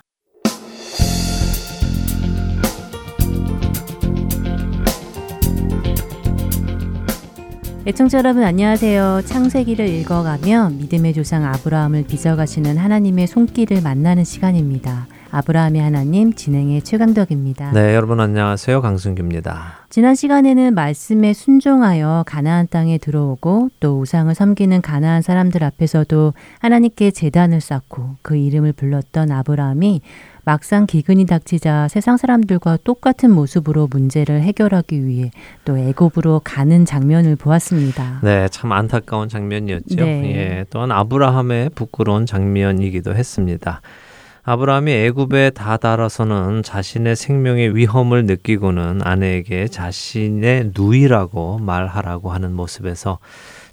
애청자 7.85 8.19
여러분 8.19 8.43
안녕하세요. 8.43 9.21
창세기를 9.25 9.87
읽어가며 9.87 10.69
믿음의 10.77 11.13
조상 11.13 11.45
아브라함을 11.45 12.05
빚어가시는 12.05 12.77
하나님의 12.77 13.27
손길을 13.27 13.81
만나는 13.81 14.23
시간입니다. 14.23 15.07
아브라함의 15.31 15.81
하나님 15.81 16.33
진행의 16.33 16.81
최강덕입니다. 16.83 17.71
네, 17.71 17.95
여러분 17.95 18.19
안녕하세요. 18.19 18.81
강승규입니다. 18.81 19.85
지난 19.89 20.15
시간에는 20.15 20.73
말씀에 20.73 21.33
순종하여 21.33 22.23
가나안 22.25 22.67
땅에 22.69 22.97
들어오고 22.97 23.69
또 23.79 23.99
우상을 23.99 24.33
섬기는 24.33 24.81
가나안 24.81 25.21
사람들 25.21 25.63
앞에서도 25.63 26.33
하나님께 26.59 27.11
제단을 27.11 27.61
쌓고 27.61 28.15
그 28.21 28.35
이름을 28.35 28.73
불렀던 28.73 29.31
아브라함이 29.31 30.01
막상 30.47 30.85
기근이 30.85 31.25
닥치자 31.25 31.89
세상 31.89 32.15
사람들과 32.15 32.77
똑같은 32.85 33.31
모습으로 33.31 33.87
문제를 33.91 34.41
해결하기 34.41 35.05
위해 35.05 35.29
또 35.65 35.77
애굽으로 35.77 36.39
가는 36.41 36.85
장면을 36.85 37.35
보았습니다. 37.35 38.21
네, 38.23 38.47
참 38.47 38.71
안타까운 38.71 39.27
장면이었죠. 39.27 39.95
네. 39.97 40.35
예, 40.35 40.65
또한 40.69 40.93
아브라함의 40.93 41.71
부끄러운 41.71 42.25
장면이기도 42.25 43.13
했습니다. 43.13 43.81
아브라함이 44.49 44.93
애굽에 44.93 45.49
다다라서는 45.49 46.63
자신의 46.63 47.17
생명의 47.17 47.75
위험을 47.75 48.25
느끼고는 48.25 49.01
아내에게 49.03 49.67
자신의 49.67 50.71
누이라고 50.73 51.59
말하라고 51.59 52.31
하는 52.31 52.53
모습에서 52.53 53.19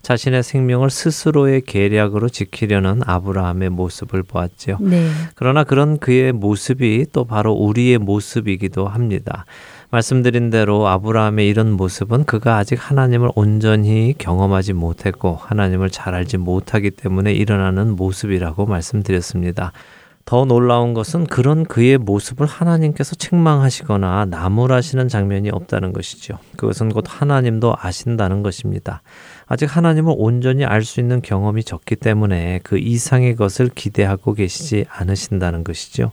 자신의 0.02 0.42
생명을 0.42 0.90
스스로의 0.90 1.60
계략으로 1.60 2.28
지키려는 2.28 3.02
아브라함의 3.06 3.70
모습을 3.70 4.24
보았지요. 4.24 4.78
네. 4.80 5.10
그러나 5.36 5.62
그런 5.62 5.98
그의 5.98 6.32
모습이 6.32 7.06
또 7.12 7.24
바로 7.24 7.52
우리의 7.52 7.98
모습이기도 7.98 8.88
합니다. 8.88 9.44
말씀드린 9.90 10.50
대로 10.50 10.88
아브라함의 10.88 11.46
이런 11.46 11.70
모습은 11.70 12.24
그가 12.24 12.56
아직 12.56 12.78
하나님을 12.80 13.30
온전히 13.36 14.16
경험하지 14.18 14.72
못했고 14.72 15.38
하나님을 15.40 15.90
잘 15.90 16.16
알지 16.16 16.38
못하기 16.38 16.90
때문에 16.90 17.32
일어나는 17.32 17.94
모습이라고 17.94 18.66
말씀드렸습니다. 18.66 19.70
더 20.24 20.46
놀라운 20.46 20.94
것은 20.94 21.26
그런 21.26 21.64
그의 21.64 21.98
모습을 21.98 22.46
하나님께서 22.46 23.14
책망하시거나 23.14 24.26
나무라시는 24.26 25.08
장면이 25.08 25.50
없다는 25.50 25.92
것이죠. 25.92 26.38
그것은 26.56 26.88
곧 26.88 27.04
하나님도 27.06 27.76
아신다는 27.78 28.42
것입니다. 28.42 29.02
아직 29.46 29.76
하나님을 29.76 30.14
온전히 30.16 30.64
알 30.64 30.82
수 30.84 31.00
있는 31.00 31.20
경험이 31.20 31.64
적기 31.64 31.96
때문에 31.96 32.60
그 32.62 32.78
이상의 32.78 33.36
것을 33.36 33.68
기대하고 33.68 34.34
계시지 34.34 34.86
않으신다는 34.88 35.64
것이죠. 35.64 36.12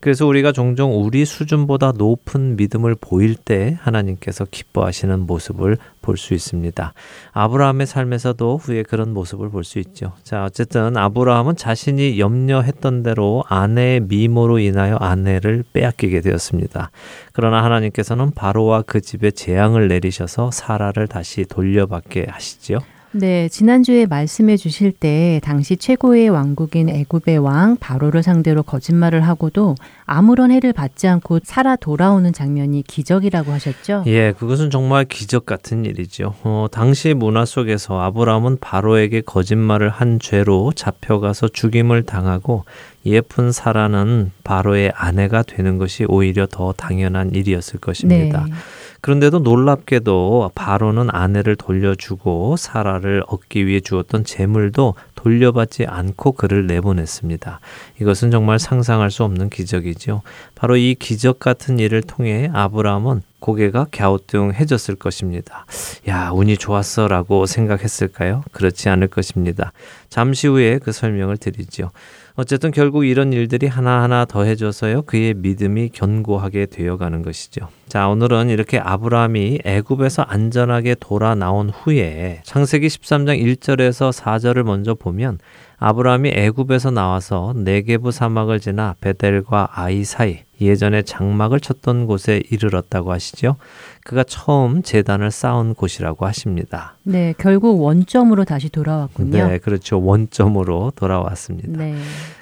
그래서 0.00 0.26
우리가 0.26 0.52
종종 0.52 0.98
우리 1.04 1.26
수준보다 1.26 1.92
높은 1.92 2.56
믿음을 2.56 2.96
보일 2.98 3.34
때 3.34 3.78
하나님께서 3.82 4.46
기뻐하시는 4.50 5.20
모습을 5.20 5.76
볼 6.00 6.16
수 6.16 6.32
있습니다. 6.34 6.94
아브라함의 7.32 7.86
삶에서도 7.86 8.56
후에 8.56 8.82
그런 8.82 9.12
모습을 9.12 9.50
볼 9.50 9.62
수 9.62 9.78
있죠. 9.78 10.14
자, 10.22 10.44
어쨌든 10.44 10.96
아브라함은 10.96 11.56
자신이 11.56 12.18
염려했던 12.18 13.02
대로 13.02 13.44
아내의 13.48 14.00
미모로 14.00 14.58
인하여 14.58 14.96
아내를 14.96 15.64
빼앗기게 15.72 16.22
되었습니다. 16.22 16.90
그러나 17.32 17.62
하나님께서는 17.62 18.30
바로와 18.32 18.82
그 18.82 19.00
집에 19.02 19.30
재앙을 19.30 19.88
내리셔서 19.88 20.50
사라를 20.50 21.08
다시 21.08 21.44
돌려받게 21.44 22.26
하시지요. 22.28 22.78
네, 23.12 23.48
지난주에 23.48 24.06
말씀해 24.06 24.56
주실 24.56 24.92
때 24.92 25.40
당시 25.42 25.76
최고의 25.76 26.28
왕국인 26.28 26.88
애굽의 26.88 27.38
왕 27.38 27.76
바로를 27.76 28.22
상대로 28.22 28.62
거짓말을 28.62 29.22
하고도 29.22 29.74
아무런 30.06 30.52
해를 30.52 30.72
받지 30.72 31.08
않고 31.08 31.40
살아 31.42 31.74
돌아오는 31.74 32.32
장면이 32.32 32.84
기적이라고 32.86 33.50
하셨죠? 33.50 34.04
예, 34.06 34.32
그것은 34.32 34.70
정말 34.70 35.06
기적 35.06 35.44
같은 35.44 35.84
일이죠. 35.84 36.34
어, 36.44 36.66
당시 36.70 37.12
문화 37.14 37.44
속에서 37.44 38.00
아브라함은 38.00 38.58
바로에게 38.60 39.22
거짓말을 39.22 39.88
한 39.88 40.20
죄로 40.20 40.72
잡혀가서 40.72 41.48
죽임을 41.48 42.04
당하고 42.04 42.64
예쁜 43.06 43.50
사라는 43.50 44.30
바로의 44.44 44.92
아내가 44.94 45.42
되는 45.42 45.78
것이 45.78 46.04
오히려 46.06 46.46
더 46.46 46.72
당연한 46.72 47.32
일이었을 47.34 47.80
것입니다. 47.80 48.44
네. 48.46 48.52
그런데도 49.00 49.40
놀랍게도 49.40 50.52
바로는 50.54 51.08
아내를 51.10 51.56
돌려주고 51.56 52.56
사라를 52.56 53.24
얻기 53.28 53.66
위해 53.66 53.80
주었던 53.80 54.24
재물도 54.24 54.94
돌려받지 55.14 55.86
않고 55.86 56.32
그를 56.32 56.66
내보냈습니다. 56.66 57.60
이것은 58.00 58.30
정말 58.30 58.58
상상할 58.58 59.10
수 59.10 59.24
없는 59.24 59.50
기적이죠. 59.50 60.22
바로 60.54 60.76
이 60.76 60.94
기적 60.94 61.38
같은 61.38 61.78
일을 61.78 62.02
통해 62.02 62.50
아브라함은 62.52 63.22
고개가 63.40 63.86
갸우뚱해졌을 63.90 64.96
것입니다. 64.96 65.64
야, 66.08 66.30
운이 66.30 66.58
좋았어 66.58 67.08
라고 67.08 67.46
생각했을까요? 67.46 68.44
그렇지 68.52 68.88
않을 68.90 69.08
것입니다. 69.08 69.72
잠시 70.10 70.46
후에 70.46 70.78
그 70.78 70.92
설명을 70.92 71.38
드리죠. 71.38 71.90
어쨌든 72.34 72.70
결국 72.70 73.04
이런 73.04 73.32
일들이 73.32 73.66
하나하나 73.66 74.24
더해져서요. 74.24 75.02
그의 75.02 75.34
믿음이 75.34 75.90
견고하게 75.90 76.66
되어가는 76.66 77.22
것이죠. 77.22 77.68
자, 77.88 78.08
오늘은 78.08 78.50
이렇게 78.50 78.78
아브라함이 78.78 79.60
애굽에서 79.64 80.22
안전하게 80.22 80.96
돌아 81.00 81.34
나온 81.34 81.70
후에 81.70 82.40
창세기 82.44 82.86
13장 82.86 83.42
1절에서 83.42 84.12
4절을 84.12 84.62
먼저 84.62 84.94
보면 84.94 85.38
아브라함이 85.82 86.30
애굽에서 86.34 86.90
나와서 86.90 87.54
네게부 87.56 88.12
사막을 88.12 88.60
지나 88.60 88.94
베델과 89.00 89.70
아이 89.72 90.04
사이 90.04 90.40
예전에 90.60 91.02
장막을 91.02 91.58
쳤던 91.58 92.06
곳에 92.06 92.42
이르렀다고 92.50 93.12
하시죠. 93.12 93.56
그가 94.04 94.22
처음 94.24 94.82
재단을 94.82 95.30
쌓은 95.30 95.72
곳이라고 95.74 96.26
하십니다. 96.26 96.98
네, 97.02 97.32
결국 97.38 97.80
원점으로 97.80 98.44
다시 98.44 98.68
돌아왔군요. 98.68 99.48
네, 99.48 99.58
그렇죠. 99.58 99.98
원점으로 100.02 100.92
돌아왔습니다. 100.94 101.78
네. 101.78 101.96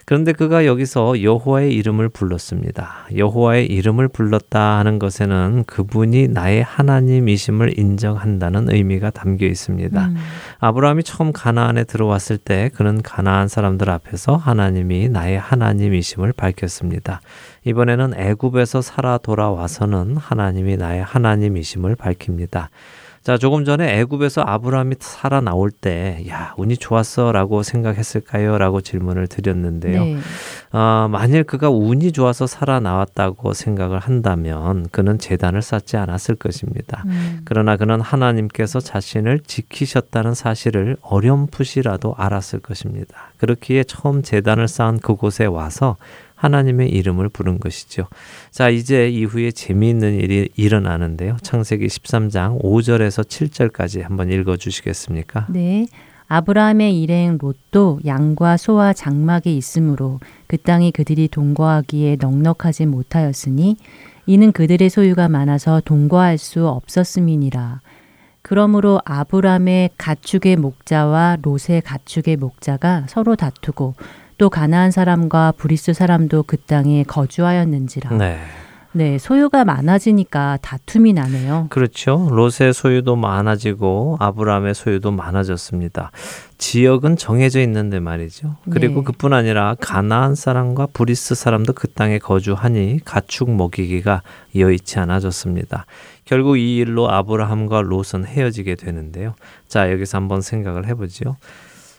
그런데 0.09 0.33
그가 0.33 0.65
여기서 0.65 1.23
여호와의 1.23 1.75
이름을 1.75 2.09
불렀습니다. 2.09 3.09
여호와의 3.15 3.67
이름을 3.67 4.09
불렀다 4.09 4.79
하는 4.79 4.99
것에는 4.99 5.65
그분이 5.67 6.29
나의 6.29 6.63
하나님이심을 6.63 7.79
인정한다는 7.79 8.73
의미가 8.73 9.11
담겨 9.11 9.45
있습니다. 9.45 10.07
음, 10.07 10.17
아브라함이 10.61 11.03
처음 11.03 11.31
가나안에 11.31 11.85
들어왔을 11.85 12.39
때 12.39 12.71
그는 12.75 13.03
가나안 13.03 13.49
사람들 13.49 13.91
앞에서 13.91 14.37
하나님이 14.37 15.11
나의 15.11 15.39
하나님이심을 15.39 16.33
밝혔습니다. 16.33 17.21
이번에는 17.67 18.15
애굽에서 18.19 18.81
살아 18.81 19.19
돌아와서는 19.19 20.17
하나님이 20.17 20.79
나의 20.79 21.03
하나님이심을 21.03 21.97
밝힙니다. 21.97 22.71
자, 23.23 23.37
조금 23.37 23.65
전에 23.65 24.01
애굽에서 24.01 24.43
아브라함이 24.43 24.97
살아 25.01 25.41
나올 25.41 25.71
때, 25.71 26.25
야, 26.29 26.55
운이 26.57 26.77
좋았어라고 26.79 27.63
생각했을까요? 27.63 28.59
라고 28.59 28.81
질문을 28.81 29.27
드렸는데요. 29.27 30.05
네. 30.05 30.19
아, 30.71 31.09
만일 31.11 31.45
그가 31.45 31.71
운이 31.71 32.13
좋아서 32.13 32.47
살아 32.47 32.81
나왔다고 32.81 33.53
생각을 33.53 33.99
한다면 33.99 34.87
그는 34.91 35.19
재단을 35.19 35.63
쌓지 35.63 35.97
않았을 35.97 36.37
것입니다. 36.37 37.03
음, 37.07 37.41
그러나 37.45 37.77
그는 37.77 38.01
하나님께서 38.01 38.81
자신을 38.81 39.41
지키셨다는 39.41 40.35
사실을 40.35 40.97
어렴풋이라도 41.03 42.15
알았을 42.17 42.61
것입니다. 42.61 43.31
그렇기에 43.39 43.85
처음 43.85 44.23
재단을 44.23 44.69
쌓은 44.69 44.99
그곳에 44.99 45.45
와서 45.45 45.97
하나님의 46.39 46.89
이름을 46.91 47.29
부른 47.29 47.59
것이죠. 47.59 48.07
자, 48.51 48.69
이제 48.71 49.09
이후에 49.09 49.51
재미있는 49.51 50.15
일이 50.15 50.49
일어나는데요. 50.57 51.37
창세기 51.43 51.87
13장 51.87 52.63
5절에서 52.63 53.25
7절까지 53.25 54.03
한번 54.03 54.31
읽어 54.31 54.57
주시겠습니까? 54.57 55.47
네. 55.51 55.87
아브라함의 56.29 57.01
일행 57.01 57.39
롯도 57.41 58.01
양과 58.05 58.59
소와 58.59 58.93
장막이 58.93 59.57
있으므로 59.57 60.21
그 60.47 60.59
땅이 60.59 60.93
그들이 60.93 61.29
동거하기에 61.29 62.19
넉넉하지 62.21 62.87
못하였으니 62.87 63.77
이는 64.27 64.53
그들의 64.53 64.91
소유가 64.91 65.29
많아서 65.29 65.81
동거할 65.85 66.37
수 66.37 66.69
없었음이니라. 66.69 67.81
그러므로 68.43 69.01
아브람의 69.05 69.91
가축의 69.97 70.57
목자와 70.57 71.39
롯의 71.43 71.81
가축의 71.83 72.37
목자가 72.37 73.07
서로 73.09 73.35
다투고 73.35 73.95
또 74.39 74.49
가나안 74.49 74.93
사람과 74.93 75.53
브리스 75.57 75.93
사람도 75.93 76.45
그 76.45 76.57
땅에 76.57 77.03
거주하였는지라. 77.03 78.17
네. 78.17 78.39
네, 78.93 79.19
소유가 79.19 79.65
많아지니까 79.65 80.59
다툼이 80.63 81.13
나네요. 81.13 81.67
그렇죠. 81.69 82.27
롯의 82.31 82.73
소유도 82.73 83.17
많아지고 83.17 84.17
아브라함의 84.19 84.75
소유도 84.75 85.11
많아졌습니다. 85.11 86.11
지역은 86.57 87.17
정해져 87.17 87.61
있는데 87.61 88.01
말이죠. 88.01 88.57
그리고 88.71 89.01
네. 89.01 89.05
그뿐 89.05 89.35
아니라 89.35 89.77
가나안 89.79 90.35
사람과 90.35 90.87
브리스 90.93 91.35
사람도 91.35 91.75
그 91.75 91.89
땅에 91.89 92.19
거주하니 92.19 93.01
가축 93.05 93.51
먹이기가 93.51 94.23
여의치 94.57 94.99
않아졌습니다. 95.01 95.85
결국 96.25 96.57
이 96.57 96.77
일로 96.79 97.11
아브라함과 97.11 97.83
롯은 97.83 98.25
헤어지게 98.27 98.77
되는데요. 98.77 99.35
자, 99.69 99.93
여기서 99.93 100.17
한번 100.19 100.41
생각을 100.41 100.87
해보지요. 100.87 101.37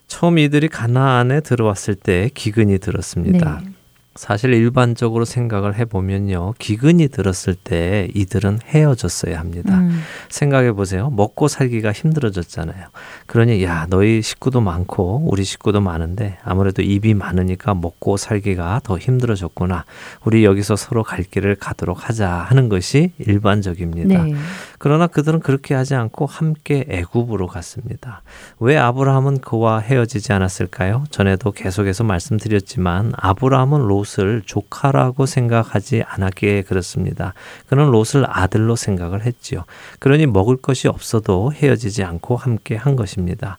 처음 0.09 0.37
이들이 0.37 0.67
가나안에 0.67 1.39
들어왔을 1.39 1.95
때 1.95 2.29
기근이 2.33 2.79
들었습니다. 2.79 3.61
네. 3.63 3.71
사실 4.15 4.53
일반적으로 4.53 5.23
생각을 5.23 5.77
해보면요. 5.77 6.55
기근이 6.59 7.07
들었을 7.07 7.55
때 7.55 8.09
이들은 8.13 8.59
헤어졌어야 8.65 9.39
합니다. 9.39 9.79
음, 9.79 10.01
생각해 10.27 10.73
보세요. 10.73 11.09
먹고 11.09 11.47
살기가 11.47 11.93
힘들어졌잖아요. 11.93 12.87
그러니 13.27 13.63
야 13.63 13.87
너희 13.89 14.21
식구도 14.21 14.59
많고 14.59 15.21
우리 15.25 15.45
식구도 15.45 15.79
많은데 15.79 16.37
아무래도 16.43 16.81
입이 16.81 17.13
많으니까 17.13 17.75
먹고 17.75 18.17
살기가 18.17 18.81
더 18.83 18.97
힘들어졌구나. 18.97 19.85
우리 20.25 20.43
여기서 20.43 20.75
서로 20.75 21.03
갈 21.03 21.23
길을 21.23 21.55
가도록 21.55 22.09
하자 22.09 22.29
하는 22.29 22.67
것이 22.67 23.13
일반적입니다. 23.19 24.23
네. 24.23 24.35
그러나 24.79 25.07
그들은 25.07 25.41
그렇게 25.41 25.75
하지 25.75 25.93
않고 25.93 26.25
함께 26.25 26.85
애굽으로 26.89 27.47
갔습니다. 27.47 28.23
왜 28.59 28.77
아브라함은 28.77 29.41
그와 29.41 29.79
헤어지지 29.79 30.31
않았을까요? 30.33 31.03
전에도 31.11 31.51
계속해서 31.51 32.05
말씀드렸지만 32.05 33.11
아브라함은 33.17 33.81
롯을 33.81 34.43
조카라고 34.45 35.25
생각하지 35.25 36.03
않았기에 36.07 36.63
그렇습니다. 36.63 37.33
그는 37.67 37.91
롯을 37.91 38.25
아들로 38.25 38.77
생각을 38.77 39.25
했지요. 39.25 39.65
그러니 39.99 40.25
먹을 40.25 40.55
것이 40.55 40.87
없어도 40.87 41.51
헤어지지 41.53 42.03
않고 42.03 42.37
함께 42.37 42.75
한 42.77 42.95
것입니다. 42.95 43.57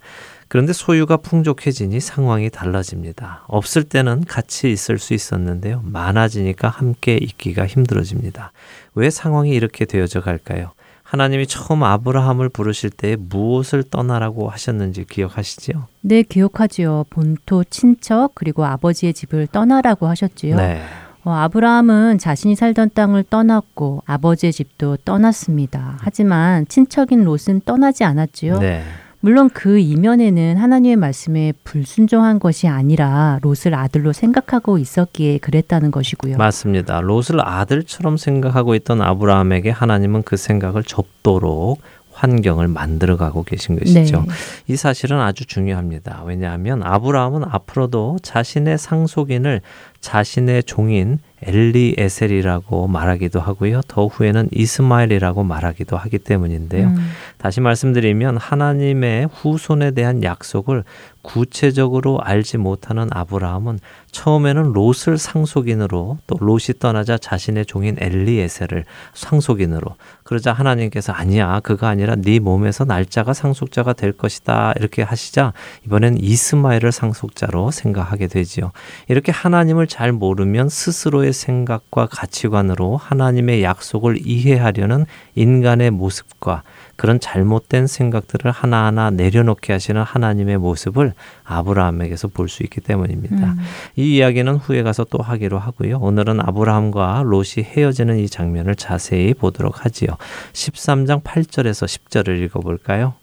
그런데 0.49 0.73
소유가 0.73 1.16
풍족해지니 1.18 2.01
상황이 2.01 2.51
달라집니다. 2.51 3.45
없을 3.47 3.85
때는 3.85 4.25
같이 4.25 4.73
있을 4.73 4.99
수 4.99 5.14
있었는데요. 5.14 5.81
많아지니까 5.85 6.68
함께 6.68 7.16
있기가 7.21 7.68
힘들어집니다. 7.68 8.51
왜 8.95 9.11
상황이 9.11 9.51
이렇게 9.51 9.85
되어져 9.85 10.21
갈까요? 10.23 10.73
하나님이 11.11 11.48
처음 11.48 11.82
아브라함을 11.82 12.50
부르실 12.50 12.90
때 12.90 13.16
무엇을 13.18 13.82
떠나라고 13.82 14.48
하셨는지 14.48 15.04
기억하시지요? 15.04 15.88
네, 16.02 16.22
기억하지요. 16.22 17.06
본토, 17.11 17.64
친척, 17.64 18.36
그리고 18.36 18.64
아버지의 18.64 19.12
집을 19.12 19.48
떠나라고 19.48 20.06
하셨지요. 20.06 20.54
네. 20.54 20.80
어, 21.24 21.32
아브라함은 21.32 22.18
자신이 22.18 22.54
살던 22.54 22.90
땅을 22.94 23.24
떠났고 23.24 24.04
아버지의 24.06 24.52
집도 24.52 24.96
떠났습니다. 24.98 25.96
하지만 25.98 26.68
친척인 26.68 27.24
롯은 27.24 27.62
떠나지 27.64 28.04
않았지요. 28.04 28.61
네. 28.61 28.84
물론 29.23 29.51
그 29.51 29.79
이면에는 29.79 30.57
하나님의 30.57 30.97
말씀에 30.97 31.53
불순종한 31.62 32.39
것이 32.39 32.68
아니라 32.68 33.39
롯을 33.43 33.75
아들로 33.75 34.12
생각하고 34.14 34.79
있었기에 34.79 35.39
그랬다는 35.39 35.91
것이고요. 35.91 36.39
맞습니다. 36.39 37.03
롯을 37.03 37.41
아들처럼 37.41 38.16
생각하고 38.16 38.75
있던 38.77 39.03
아브라함에게 39.03 39.71
하나님은 39.71 40.23
그 40.23 40.39
생각을 40.39 40.85
접도록 40.85 41.83
환경을 42.12 42.68
만들어가고 42.68 43.45
계신 43.45 43.79
것이죠. 43.79 44.21
네. 44.21 44.27
이 44.68 44.77
사실은 44.77 45.21
아주 45.21 45.47
중요합니다. 45.47 46.23
왜냐하면 46.27 46.83
아브라함은 46.83 47.45
앞으로도 47.45 48.18
자신의 48.23 48.79
상속인을 48.79 49.61
자신의 50.01 50.64
종인 50.64 51.18
엘리에셀이라고 51.43 52.86
말하기도 52.88 53.41
하고요. 53.41 53.80
더 53.88 54.07
후에는 54.07 54.49
이스마엘이라고 54.53 55.43
말하기도 55.45 55.97
하기 55.97 56.18
때문인데요. 56.18 56.88
음, 56.88 57.11
다시 57.38 57.61
말씀드리면 57.61 58.36
하나님의 58.36 59.28
후손에 59.32 59.93
대한 59.93 60.22
약속을 60.22 60.84
구체적으로 61.23 62.18
알지 62.21 62.57
못하는 62.59 63.09
아브라함은 63.11 63.79
처음에는 64.11 64.73
롯을 64.73 65.18
상속인으로 65.18 66.18
또 66.27 66.37
롯이 66.39 66.79
떠나자 66.79 67.18
자신의 67.18 67.66
종인 67.66 67.97
엘리에셀을 68.01 68.85
상속인으로 69.14 69.97
그러자 70.25 70.53
하나님께서 70.53 71.12
아니야 71.12 71.61
그가 71.61 71.89
아니라 71.89 72.16
네 72.16 72.39
몸에서 72.39 72.85
날짜가 72.85 73.35
상속자가 73.35 73.93
될 73.93 74.12
것이다 74.12 74.73
이렇게 74.77 75.03
하시자 75.03 75.53
이번엔 75.87 76.18
이스마엘을 76.18 76.93
상속자로 76.93 77.71
생각하게 77.71 78.27
되지요. 78.27 78.73
이렇게 79.09 79.33
하나님을 79.33 79.87
잘 79.87 80.12
모르면 80.12 80.68
스스로의 80.68 81.33
생각과 81.33 82.07
가치관으로 82.07 82.97
하나님의 82.97 83.62
약속을 83.62 84.27
이해하려는 84.27 85.07
인간의 85.35 85.91
모습과 85.91 86.62
그런 87.01 87.18
잘못된 87.18 87.86
생각들을 87.86 88.51
하나하나 88.51 89.09
내려놓게 89.09 89.72
하시는 89.72 90.03
하나님의 90.03 90.59
모습을 90.59 91.14
아브라함에게서 91.44 92.28
볼 92.28 92.51
수 92.51 92.62
있기 92.62 92.82
때문입니다. 92.82 93.53
음. 93.53 93.59
이 93.96 94.16
이야기는 94.16 94.57
후에 94.57 94.82
가서 94.82 95.05
또 95.05 95.16
하기로 95.18 95.59
하고요. 95.59 95.98
오늘은 95.98 96.40
아브라함과 96.40 97.22
롯이 97.24 97.64
헤어지는 97.64 98.18
이 98.18 98.28
장면을 98.28 98.74
자세히 98.74 99.32
보도록 99.32 99.86
하지요. 99.86 100.09
13장 100.53 101.22
8절에서 101.22 101.86
10절을 101.86 102.38
읽어볼까요? 102.44 103.14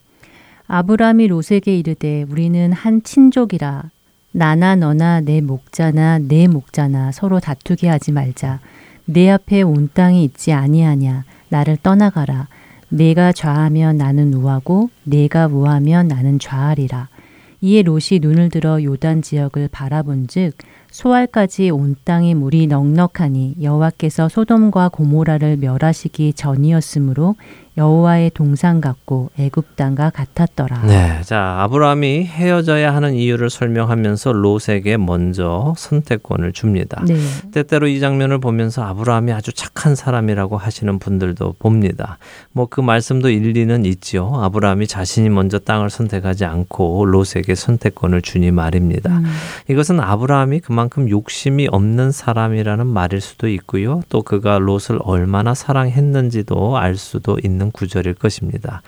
아브라함이 0.67 1.28
롯에게 1.28 1.78
이르되 1.78 2.25
우리는 2.32 2.71
한 2.71 3.03
친족이라 3.03 3.84
나나 4.32 4.75
너나 4.75 5.21
내 5.21 5.39
목자나 5.39 6.17
내 6.17 6.47
목자나 6.47 7.11
서로 7.11 7.39
다투게 7.39 7.88
하지 7.89 8.11
말자 8.11 8.59
내 9.05 9.30
앞에 9.30 9.61
온 9.61 9.91
땅이 9.93 10.23
있지 10.23 10.51
아니하냐 10.51 11.25
나를 11.49 11.78
떠나가라 11.84 12.47
내가 12.89 13.31
좌하면 13.31 13.97
나는 13.97 14.33
우하고 14.33 14.89
내가 15.03 15.47
우하면 15.47 16.07
나는 16.07 16.39
좌하리라. 16.39 17.09
이에 17.59 17.81
롯이 17.81 18.19
눈을 18.21 18.49
들어 18.49 18.81
요단 18.83 19.23
지역을 19.23 19.69
바라본즉 19.71 20.53
소알까지 20.91 21.71
온 21.71 21.95
땅에 22.03 22.33
물이 22.33 22.67
넉넉하니 22.67 23.55
여호와께서 23.61 24.29
소돔과 24.29 24.89
고모라를 24.89 25.57
멸하시기 25.57 26.33
전이었으므로 26.33 27.35
여호와의 27.78 28.32
동상 28.34 28.80
같고 28.80 29.32
애굽 29.38 29.75
땅과 29.75 30.11
같았더라. 30.11 30.84
네, 30.86 31.21
자 31.23 31.57
아브라함이 31.61 32.25
헤어져야 32.25 32.93
하는 32.95 33.15
이유를 33.15 33.49
설명하면서 33.49 34.34
롯에게 34.34 34.97
먼저 34.97 35.73
선택권을 35.78 36.53
줍니다. 36.53 37.03
네. 37.07 37.15
때때로 37.51 37.88
이 37.88 37.99
장면을 37.99 38.39
보면서 38.39 38.84
아브라함이 38.84 39.34
아주 39.34 39.51
착한 39.51 39.95
사람이라고 39.95 40.57
하시는 40.57 40.99
분들도 40.99 41.55
봅니다. 41.59 42.17
뭐 42.53 42.67
그 42.69 42.82
말씀도 42.82 43.30
일리는 43.30 43.86
있지요. 43.86 44.32
아브라함이 44.36 44.88
자신이 44.88 45.30
먼저 45.30 45.57
땅을 45.57 45.89
선택하지 45.89 46.45
않고 46.45 47.05
롯에게 47.05 47.55
선택권을 47.55 48.21
주니 48.21 48.51
말입니다. 48.51 49.17
음, 49.17 49.25
이것은 49.69 49.99
아브라함이 49.99 50.59
그만큼 50.59 51.09
욕심이 51.09 51.67
없는 51.71 52.11
사람이라는 52.11 52.86
말일 52.86 53.21
수도 53.21 53.47
있고요. 53.49 54.01
또 54.09 54.21
그가 54.21 54.59
롯을 54.59 54.99
얼마나 55.01 55.53
사랑했는지도 55.53 56.78
알 56.78 56.97
수도 56.97 57.39
있는 57.43 57.66
구절일 57.72 58.15
것입니다. 58.15 58.82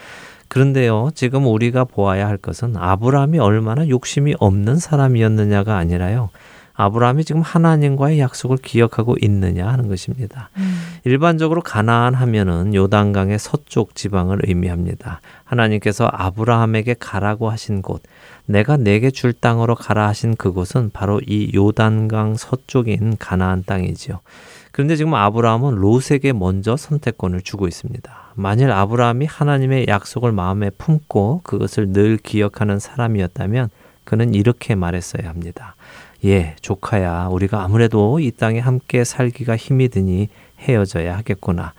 그런데요, 0.48 1.12
지금 1.14 1.46
우리가 1.46 1.86
보아야 1.86 2.28
할 2.28 2.38
것은 2.38 2.76
아브라함이 2.76 3.38
얼마나 3.40 3.88
욕심이 3.88 4.36
없는 4.40 4.78
사람이었느냐가 4.78 5.78
아니라요. 5.78 6.30
아브라함이 6.74 7.26
지금 7.26 7.42
하나님과의 7.42 8.20
약속을 8.20 8.56
기억하고 8.58 9.18
있느냐 9.22 9.68
하는 9.68 9.90
것입니다. 9.90 10.50
음, 10.56 10.80
일반적으로 11.04 11.60
가나안 11.62 12.14
하면은 12.14 12.74
요단강의 12.74 13.38
서쪽 13.38 13.96
지방을 13.96 14.40
의미합니다. 14.48 15.20
하나님께서 15.44 16.10
아브라함에게 16.10 16.96
가라고 16.98 17.50
하신 17.50 17.82
곳, 17.82 18.02
내가 18.46 18.78
내게 18.78 19.12
줄 19.12 19.34
땅으로 19.34 19.76
가라 19.76 20.08
하신 20.08 20.36
그곳은 20.36 20.92
바로 20.94 21.20
이 21.28 21.52
요단강 21.54 22.38
서쪽인 22.38 23.18
가나안 23.20 23.66
땅이지요. 23.66 24.22
그런데 24.72 24.96
지금 24.96 25.16
아브라함은 25.16 25.76
롯에게 25.76 26.32
먼저 26.32 26.78
선택권을 26.78 27.42
주고 27.42 27.68
있습니다. 27.68 28.19
만일 28.40 28.72
아브라함이 28.72 29.26
하나님의 29.26 29.88
약속을 29.90 30.32
마음에 30.32 30.70
품고 30.70 31.42
그것을 31.44 31.90
늘 31.90 32.18
기억하는 32.18 32.80
사람이었다면 32.80 33.70
그는 34.06 34.34
이렇게 34.34 34.76
말했어야 34.76 35.28
합니다. 35.28 35.76
예, 36.24 36.56
조카야, 36.62 37.28
우리가 37.32 37.64
아무래도 37.64 38.20
이 38.22 38.32
땅에 38.32 38.60
함께 38.60 39.04
살기가 39.04 39.58
힘이 39.58 39.90
드니 39.90 40.30
헤어져야 40.60 41.18
하겠구나. 41.18 41.74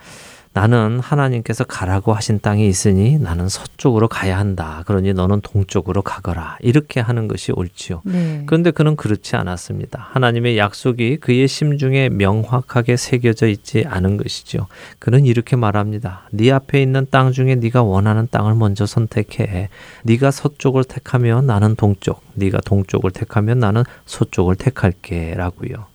나는 0.53 0.99
하나님께서 0.99 1.63
가라고 1.63 2.13
하신 2.13 2.41
땅이 2.41 2.67
있으니 2.67 3.19
나는 3.19 3.49
서쪽으로 3.49 4.09
가야 4.09 4.37
한다. 4.37 4.83
그러니 4.87 5.13
너는 5.13 5.43
동쪽으로 5.43 6.03
가거라. 6.03 6.59
이렇게 6.61 6.99
하는 6.99 7.29
것이 7.29 7.53
옳지요. 7.53 8.03
네. 8.05 8.43
그런데 8.47 8.73
그는 8.73 8.97
그렇지 8.97 9.37
않았습니다. 9.37 10.09
하나님의 10.11 10.59
약속이 10.59 11.19
그의 11.19 11.47
심중에 11.47 12.09
명확하게 12.09 12.97
새겨져 12.97 13.47
있지 13.47 13.85
않은 13.87 14.17
것이죠. 14.17 14.67
그는 14.99 15.25
이렇게 15.25 15.55
말합니다. 15.55 16.29
네 16.33 16.51
앞에 16.51 16.83
있는 16.83 17.07
땅 17.11 17.31
중에 17.31 17.55
네가 17.55 17.85
원하는 17.85 18.27
땅을 18.29 18.57
먼저 18.57 18.87
선택해. 18.87 19.69
네가 20.03 20.33
서쪽을 20.33 20.83
택하면 20.83 21.47
나는 21.47 21.77
동쪽, 21.77 22.23
네가 22.35 22.59
동쪽을 22.65 23.13
택하면 23.13 23.61
나는 23.61 23.85
서쪽을 24.07 24.57
택할게라고요. 24.57 25.90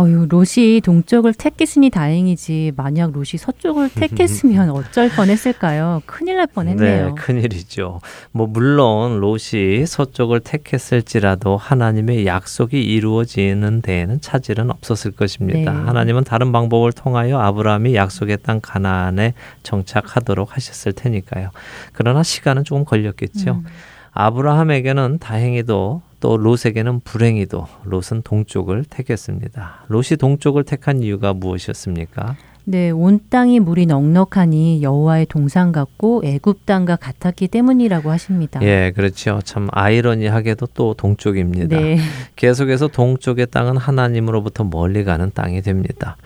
어유 0.00 0.26
롯이 0.30 0.80
동쪽을 0.82 1.34
택했으니 1.34 1.90
다행이지 1.90 2.72
만약 2.76 3.12
롯이 3.12 3.36
서쪽을 3.38 3.90
택했으면 3.94 4.70
어쩔 4.70 5.10
뻔했을까요? 5.10 6.02
큰일 6.06 6.36
날 6.36 6.46
뻔했네요. 6.46 7.08
네, 7.08 7.14
큰일이죠. 7.14 8.00
뭐 8.32 8.46
물론 8.46 9.20
롯이 9.20 9.84
서쪽을 9.86 10.40
택했을지라도 10.40 11.56
하나님의 11.58 12.26
약속이 12.26 12.80
이루어지는 12.82 13.82
데에는 13.82 14.20
차질은 14.20 14.70
없었을 14.70 15.10
것입니다. 15.10 15.72
네. 15.72 15.78
하나님은 15.78 16.24
다른 16.24 16.50
방법을 16.52 16.92
통하여 16.92 17.38
아브라함이 17.38 17.94
약속의 17.94 18.38
땅 18.42 18.60
가나안에 18.62 19.34
정착하도록 19.62 20.56
하셨을 20.56 20.92
테니까요. 20.92 21.50
그러나 21.92 22.22
시간은 22.22 22.64
조금 22.64 22.84
걸렸겠죠. 22.84 23.50
음, 23.52 23.64
아브라함에게는 24.12 25.18
다행히도 25.18 26.02
또 26.20 26.36
롯에게는 26.36 27.00
불행히도 27.00 27.66
롯은 27.84 28.22
동쪽을 28.22 28.84
택했습니다. 28.84 29.84
롯이 29.88 30.16
동쪽을 30.18 30.64
택한 30.64 31.02
이유가 31.02 31.32
무엇이었습니까? 31.32 32.36
네, 32.64 32.90
온 32.90 33.20
땅이 33.30 33.58
물이 33.60 33.86
넉넉하니 33.86 34.82
여호와의 34.82 35.26
동상 35.26 35.72
같고 35.72 36.22
애굽 36.24 36.66
땅과 36.66 36.96
같았기 36.96 37.48
때문이라고 37.48 38.10
하십니다. 38.10 38.62
예, 38.62 38.92
그렇죠. 38.94 39.40
참 39.42 39.68
아이러니하게도 39.72 40.68
또 40.74 40.94
동쪽입니다. 40.94 41.76
네. 41.76 41.98
계속해서 42.36 42.88
동쪽의 42.88 43.46
땅은 43.46 43.76
하나님으로부터 43.76 44.64
멀리 44.64 45.04
가는 45.04 45.30
땅이 45.34 45.62
됩니다. 45.62 46.16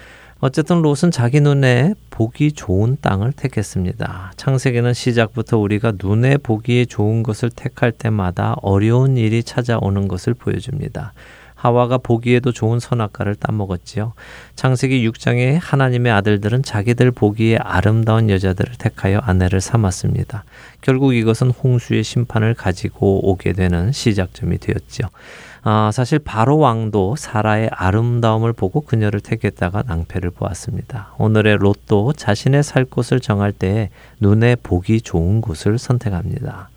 어쨌든 0.47 0.83
롯은 0.83 1.11
자기 1.11 1.41
눈에 1.41 1.95
보기 2.11 2.53
좋은 2.53 2.99
땅을 3.01 3.33
택했습니다. 3.33 4.35
창세기는 4.37 4.93
시작부터 4.93 5.57
우리가 5.57 5.95
눈에 5.99 6.37
보기에 6.37 6.85
좋은 6.85 7.23
것을 7.23 7.49
택할 7.49 7.93
때마다 7.93 8.55
어려운 8.61 9.17
일이 9.17 9.43
찾아오는 9.43 10.07
것을 10.07 10.35
보여줍니다. 10.35 11.15
하와가 11.55 11.97
보기에도 11.97 12.53
좋은 12.53 12.79
선악과를 12.79 13.37
따먹었지요. 13.37 14.13
창세기 14.55 15.09
6장에 15.09 15.59
하나님의 15.63 16.13
아들들은 16.13 16.63
자기들 16.63 17.13
보기에 17.13 17.57
아름다운 17.57 18.29
여자들을 18.29 18.75
택하여 18.77 19.21
아내를 19.21 19.63
삼았습니다. 19.63 20.45
결국 20.83 21.15
이것은 21.15 21.53
홍수의 21.53 22.05
심판을 22.05 22.53
가지고 22.53 23.31
오게 23.31 23.55
되는 23.55 23.93
시작점이 23.93 24.59
되었지요. 24.59 25.09
아, 25.67 25.91
사실 25.93 26.19
바로 26.19 26.59
왕도 26.59 27.17
사라의 27.17 27.71
아름다움을 27.73 28.53
보고 28.53 28.83
그녀를 28.83 29.21
택했다가 29.21 29.85
낭패를 29.87 30.31
보았습니다. 30.31 31.15
오늘의 31.17 31.57
롯도 31.57 32.13
자신의 32.13 32.63
살 32.63 32.85
곳을 32.85 33.19
정할 33.19 33.51
때 33.51 33.89
눈에 34.21 34.57
보기 34.57 35.01
좋은 35.01 35.41
곳을 35.41 35.79
선택합니다. 35.79 36.69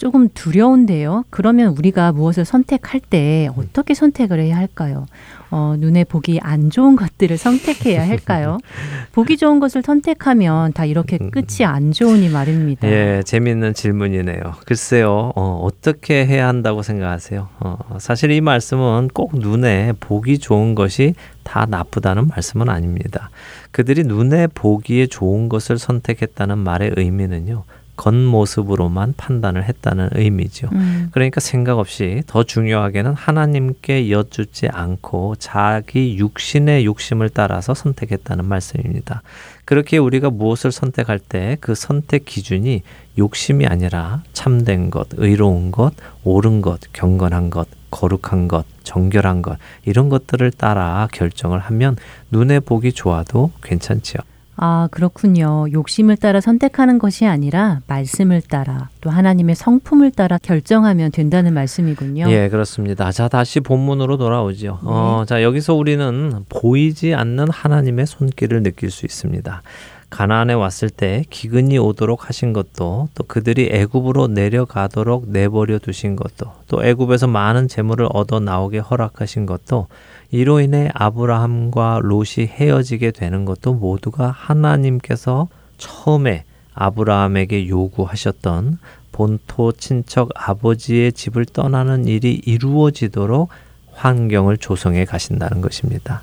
조금 0.00 0.30
두려운데요. 0.30 1.26
그러면 1.28 1.76
우리가 1.76 2.12
무엇을 2.12 2.46
선택할 2.46 3.02
때 3.10 3.50
어떻게 3.54 3.92
선택을 3.92 4.40
해야 4.40 4.56
할까요? 4.56 5.04
어, 5.50 5.74
눈에 5.76 6.04
보기 6.04 6.40
안 6.42 6.70
좋은 6.70 6.96
것들을 6.96 7.36
선택해야 7.36 8.08
할까요? 8.08 8.56
보기 9.12 9.36
좋은 9.36 9.60
것을 9.60 9.82
선택하면 9.82 10.72
다 10.72 10.86
이렇게 10.86 11.18
끝이 11.18 11.66
안 11.66 11.92
좋으니 11.92 12.30
말입니다. 12.30 12.88
예, 12.88 13.22
재미있는 13.26 13.74
질문이네요. 13.74 14.40
글쎄요, 14.64 15.32
어, 15.36 15.60
어떻게 15.62 16.24
해야 16.24 16.48
한다고 16.48 16.80
생각하세요? 16.80 17.48
어, 17.60 17.98
사실 17.98 18.30
이 18.30 18.40
말씀은 18.40 19.08
꼭 19.12 19.38
눈에 19.38 19.92
보기 20.00 20.38
좋은 20.38 20.74
것이 20.74 21.12
다 21.42 21.66
나쁘다는 21.68 22.28
말씀은 22.28 22.70
아닙니다. 22.70 23.28
그들이 23.70 24.04
눈에 24.04 24.46
보기에 24.46 25.08
좋은 25.08 25.50
것을 25.50 25.76
선택했다는 25.78 26.56
말의 26.56 26.94
의미는요, 26.96 27.64
겉모습으로만 28.00 29.14
판단을 29.16 29.64
했다는 29.64 30.10
의미죠. 30.12 30.68
음, 30.72 31.08
그러니까 31.12 31.40
생각 31.40 31.78
없이 31.78 32.22
더 32.26 32.42
중요하게는 32.42 33.14
하나님께 33.14 34.10
여쭙지 34.10 34.68
않고 34.68 35.36
자기 35.38 36.16
육신의 36.18 36.84
욕심을 36.84 37.28
따라서 37.28 37.74
선택했다는 37.74 38.44
말씀입니다. 38.46 39.22
그렇게 39.64 39.98
우리가 39.98 40.30
무엇을 40.30 40.72
선택할 40.72 41.18
때 41.20 41.50
그 41.60 41.74
선택 41.74 42.24
기준이 42.24 42.82
욕심이 43.18 43.66
아니라 43.66 44.22
참된 44.32 44.90
것, 44.90 45.08
의로운 45.12 45.70
것, 45.70 45.92
옳은 46.24 46.60
것, 46.62 46.80
경건한 46.92 47.50
것, 47.50 47.68
거룩한 47.90 48.48
것, 48.48 48.64
정결한 48.82 49.42
것, 49.42 49.58
이런 49.84 50.08
것들을 50.08 50.50
따라 50.52 51.08
결정을 51.12 51.58
하면 51.58 51.96
눈에 52.30 52.60
보기 52.60 52.92
좋아도 52.92 53.50
괜찮지요. 53.62 54.20
아, 54.62 54.88
그렇군요. 54.90 55.64
욕심을 55.72 56.18
따라 56.18 56.42
선택하는 56.42 56.98
것이 56.98 57.24
아니라 57.24 57.80
말씀을 57.86 58.42
따라 58.42 58.90
또 59.00 59.08
하나님의 59.08 59.54
성품을 59.54 60.10
따라 60.10 60.36
결정하면 60.36 61.10
된다는 61.12 61.54
말씀이군요. 61.54 62.30
예, 62.30 62.50
그렇습니다. 62.50 63.10
자, 63.10 63.28
다시 63.28 63.60
본문으로 63.60 64.18
돌아오죠. 64.18 64.80
어, 64.82 65.24
자, 65.26 65.42
여기서 65.42 65.72
우리는 65.72 66.44
보이지 66.50 67.14
않는 67.14 67.48
하나님의 67.50 68.06
손길을 68.06 68.62
느낄 68.62 68.90
수 68.90 69.06
있습니다. 69.06 69.62
가나안에 70.10 70.54
왔을 70.54 70.90
때 70.90 71.24
기근이 71.30 71.78
오도록 71.78 72.28
하신 72.28 72.52
것도 72.52 73.08
또 73.14 73.24
그들이 73.26 73.70
애굽으로 73.72 74.26
내려가도록 74.26 75.28
내버려 75.28 75.78
두신 75.78 76.16
것도 76.16 76.52
또 76.66 76.84
애굽에서 76.84 77.28
많은 77.28 77.68
재물을 77.68 78.08
얻어 78.10 78.40
나오게 78.40 78.78
허락하신 78.78 79.46
것도 79.46 79.86
이로 80.32 80.60
인해 80.60 80.90
아브라함과 80.94 82.00
롯이 82.02 82.46
헤어지게 82.46 83.12
되는 83.12 83.44
것도 83.44 83.74
모두가 83.74 84.30
하나님께서 84.30 85.48
처음에 85.78 86.44
아브라함에게 86.74 87.68
요구하셨던 87.68 88.78
본토 89.12 89.72
친척 89.72 90.30
아버지의 90.34 91.12
집을 91.12 91.46
떠나는 91.46 92.06
일이 92.06 92.40
이루어지도록 92.44 93.48
환경을 93.92 94.56
조성해 94.56 95.04
가신다는 95.04 95.60
것입니다. 95.60 96.22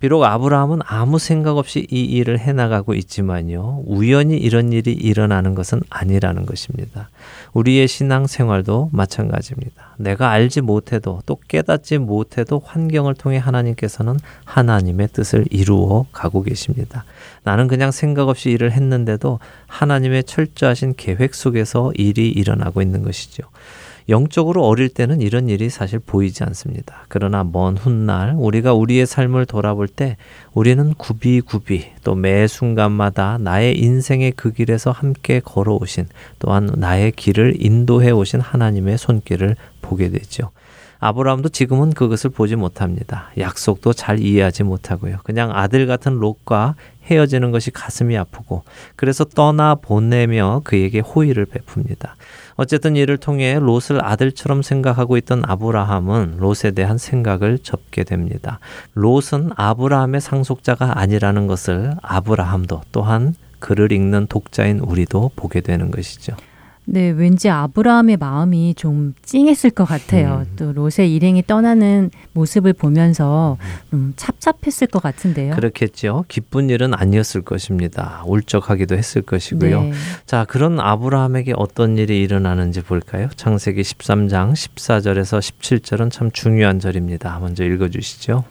비록 0.00 0.24
아브라함은 0.24 0.80
아무 0.86 1.18
생각 1.18 1.58
없이 1.58 1.86
이 1.90 2.04
일을 2.04 2.38
해나가고 2.38 2.94
있지만요. 2.94 3.82
우연히 3.84 4.38
이런 4.38 4.72
일이 4.72 4.92
일어나는 4.92 5.54
것은 5.54 5.82
아니라는 5.90 6.46
것입니다. 6.46 7.10
우리의 7.52 7.86
신앙 7.86 8.26
생활도 8.26 8.88
마찬가지입니다. 8.92 9.96
내가 9.98 10.30
알지 10.30 10.62
못해도 10.62 11.20
또 11.26 11.38
깨닫지 11.48 11.98
못해도 11.98 12.62
환경을 12.64 13.12
통해 13.14 13.36
하나님께서는 13.36 14.16
하나님의 14.46 15.08
뜻을 15.12 15.44
이루어 15.50 16.06
가고 16.12 16.42
계십니다. 16.42 17.04
나는 17.42 17.68
그냥 17.68 17.90
생각 17.90 18.30
없이 18.30 18.50
일을 18.50 18.72
했는데도 18.72 19.38
하나님의 19.66 20.24
철저하신 20.24 20.94
계획 20.96 21.34
속에서 21.34 21.92
일이 21.94 22.30
일어나고 22.30 22.80
있는 22.80 23.02
것이죠. 23.02 23.42
영적으로 24.10 24.66
어릴 24.66 24.88
때는 24.88 25.20
이런 25.22 25.48
일이 25.48 25.70
사실 25.70 25.98
보이지 25.98 26.44
않습니다. 26.44 27.04
그러나 27.08 27.44
먼 27.44 27.76
훗날 27.76 28.34
우리가 28.36 28.74
우리의 28.74 29.06
삶을 29.06 29.46
돌아볼 29.46 29.88
때 29.88 30.16
우리는 30.52 30.92
구비구비 30.94 31.92
또 32.04 32.14
매 32.14 32.46
순간마다 32.46 33.38
나의 33.38 33.78
인생의 33.78 34.32
그 34.32 34.52
길에서 34.52 34.90
함께 34.90 35.40
걸어오신 35.40 36.06
또한 36.38 36.70
나의 36.76 37.12
길을 37.12 37.56
인도해 37.64 38.10
오신 38.10 38.40
하나님의 38.40 38.98
손길을 38.98 39.56
보게 39.80 40.10
되죠. 40.10 40.50
아브라함도 41.00 41.48
지금은 41.48 41.90
그것을 41.90 42.30
보지 42.30 42.56
못합니다. 42.56 43.30
약속도 43.38 43.92
잘 43.92 44.20
이해하지 44.20 44.64
못하고요. 44.64 45.18
그냥 45.24 45.50
아들 45.52 45.86
같은 45.86 46.18
롯과 46.18 46.74
헤어지는 47.06 47.50
것이 47.50 47.70
가슴이 47.70 48.16
아프고 48.16 48.62
그래서 48.96 49.24
떠나 49.24 49.74
보내며 49.74 50.60
그에게 50.64 51.00
호의를 51.00 51.46
베풉니다. 51.46 52.10
어쨌든 52.54 52.94
이를 52.94 53.16
통해 53.16 53.58
롯을 53.58 54.04
아들처럼 54.04 54.62
생각하고 54.62 55.16
있던 55.16 55.42
아브라함은 55.46 56.36
롯에 56.38 56.72
대한 56.74 56.98
생각을 56.98 57.58
접게 57.58 58.04
됩니다. 58.04 58.60
롯은 58.92 59.52
아브라함의 59.56 60.20
상속자가 60.20 60.98
아니라는 61.00 61.46
것을 61.46 61.94
아브라함도 62.02 62.82
또한 62.92 63.34
글을 63.60 63.92
읽는 63.92 64.26
독자인 64.26 64.78
우리도 64.80 65.30
보게 65.36 65.60
되는 65.60 65.90
것이죠. 65.90 66.36
네, 66.86 67.10
왠지 67.10 67.48
아브라함의 67.48 68.16
마음이 68.16 68.74
좀 68.74 69.14
찡했을 69.22 69.70
것 69.70 69.84
같아요. 69.84 70.44
음. 70.46 70.52
또 70.56 70.72
롯의 70.72 71.14
일행이 71.14 71.44
떠나는 71.46 72.10
모습을 72.32 72.72
보면서 72.72 73.58
음, 73.92 74.12
찹찹했을 74.16 74.88
것 74.88 75.02
같은데요. 75.02 75.54
그렇겠죠. 75.54 76.24
기쁜 76.28 76.68
일은 76.70 76.94
아니었을 76.94 77.42
것입니다. 77.42 78.22
울적하기도 78.26 78.96
했을 78.96 79.22
것이고요. 79.22 79.82
네. 79.82 79.92
자, 80.26 80.44
그런 80.48 80.80
아브라함에게 80.80 81.54
어떤 81.56 81.96
일이 81.96 82.22
일어나는지 82.22 82.82
볼까요? 82.82 83.28
창세기 83.36 83.82
13장 83.82 84.52
14절에서 84.52 85.38
17절은 85.38 86.10
참 86.10 86.30
중요한 86.32 86.80
절입니다. 86.80 87.38
먼저 87.40 87.64
읽어 87.64 87.88
주시죠. 87.88 88.44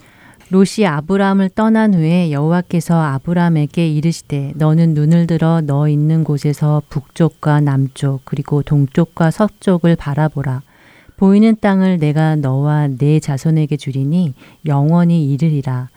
롯이 0.51 0.87
아브라함을 0.87 1.49
떠난 1.53 1.93
후에 1.93 2.31
여호와께서 2.31 2.99
아브라함에게 2.99 3.87
이르시되 3.87 4.53
너는 4.55 4.95
눈을 4.95 5.27
들어 5.27 5.61
너 5.61 5.87
있는 5.87 6.23
곳에서 6.23 6.81
북쪽과 6.89 7.61
남쪽 7.61 8.21
그리고 8.25 8.63
동쪽과 8.63 9.29
서쪽을 9.29 9.95
바라보라. 9.95 10.63
보이는 11.17 11.55
땅을 11.61 11.99
내가 11.99 12.35
너와 12.35 12.87
네 12.97 13.19
자손에게 13.19 13.77
주리니 13.77 14.33
영원히 14.65 15.31
이르리라. 15.31 15.89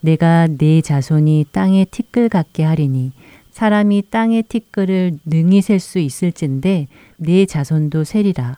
내가 0.00 0.48
네 0.48 0.80
자손이 0.80 1.46
땅의 1.52 1.86
티끌 1.92 2.28
같게 2.28 2.64
하리니 2.64 3.12
사람이 3.52 4.04
땅의 4.10 4.44
티끌을 4.44 5.18
능히 5.24 5.60
셀 5.62 5.78
수 5.78 6.00
있을진데 6.00 6.88
네 7.16 7.46
자손도 7.46 8.02
세리라. 8.02 8.56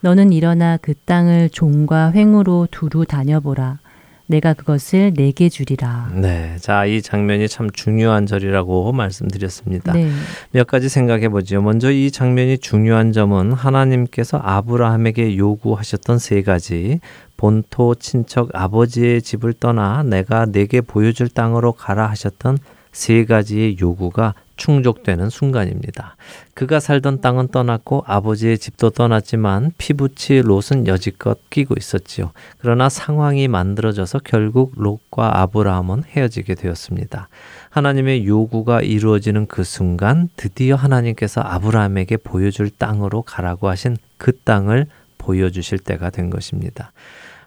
너는 0.00 0.32
일어나 0.32 0.78
그 0.80 0.94
땅을 0.94 1.50
종과 1.50 2.12
횡으로 2.12 2.68
두루 2.70 3.04
다녀보라 3.04 3.78
내가 4.26 4.54
그것을 4.54 5.12
내게 5.14 5.48
주리라. 5.48 6.10
네. 6.14 6.56
자, 6.60 6.84
이 6.84 7.00
장면이 7.00 7.48
참 7.48 7.70
중요한 7.70 8.26
절이라고 8.26 8.92
말씀드렸습니다. 8.92 9.92
네. 9.92 10.10
몇 10.50 10.66
가지 10.66 10.88
생각해 10.88 11.28
보죠. 11.28 11.62
먼저 11.62 11.90
이 11.92 12.10
장면이 12.10 12.58
중요한 12.58 13.12
점은 13.12 13.52
하나님께서 13.52 14.38
아브라함에게 14.38 15.36
요구하셨던 15.36 16.18
세 16.18 16.42
가지 16.42 17.00
본토 17.36 17.94
친척 17.94 18.50
아버지의 18.52 19.22
집을 19.22 19.52
떠나 19.52 20.02
내가 20.02 20.46
내게 20.46 20.80
보여줄 20.80 21.28
땅으로 21.28 21.72
가라 21.72 22.08
하셨던 22.08 22.58
세 22.92 23.24
가지의 23.24 23.78
요구가 23.80 24.34
충족되는 24.56 25.30
순간입니다. 25.30 26.16
그가 26.54 26.80
살던 26.80 27.20
땅은 27.20 27.48
떠났고 27.48 28.04
아버지의 28.06 28.58
집도 28.58 28.90
떠났지만 28.90 29.72
피부치 29.78 30.40
롯은 30.40 30.86
여지껏 30.86 31.38
끼고 31.50 31.74
있었지요. 31.78 32.32
그러나 32.58 32.88
상황이 32.88 33.48
만들어져서 33.48 34.20
결국 34.24 34.72
롯과 34.76 35.40
아브라함은 35.42 36.04
헤어지게 36.04 36.54
되었습니다. 36.54 37.28
하나님의 37.70 38.26
요구가 38.26 38.80
이루어지는 38.80 39.46
그 39.46 39.64
순간 39.64 40.30
드디어 40.36 40.76
하나님께서 40.76 41.42
아브라함에게 41.42 42.16
보여줄 42.18 42.70
땅으로 42.70 43.22
가라고 43.22 43.68
하신 43.68 43.98
그 44.16 44.38
땅을 44.38 44.86
보여주실 45.18 45.80
때가 45.80 46.10
된 46.10 46.30
것입니다. 46.30 46.92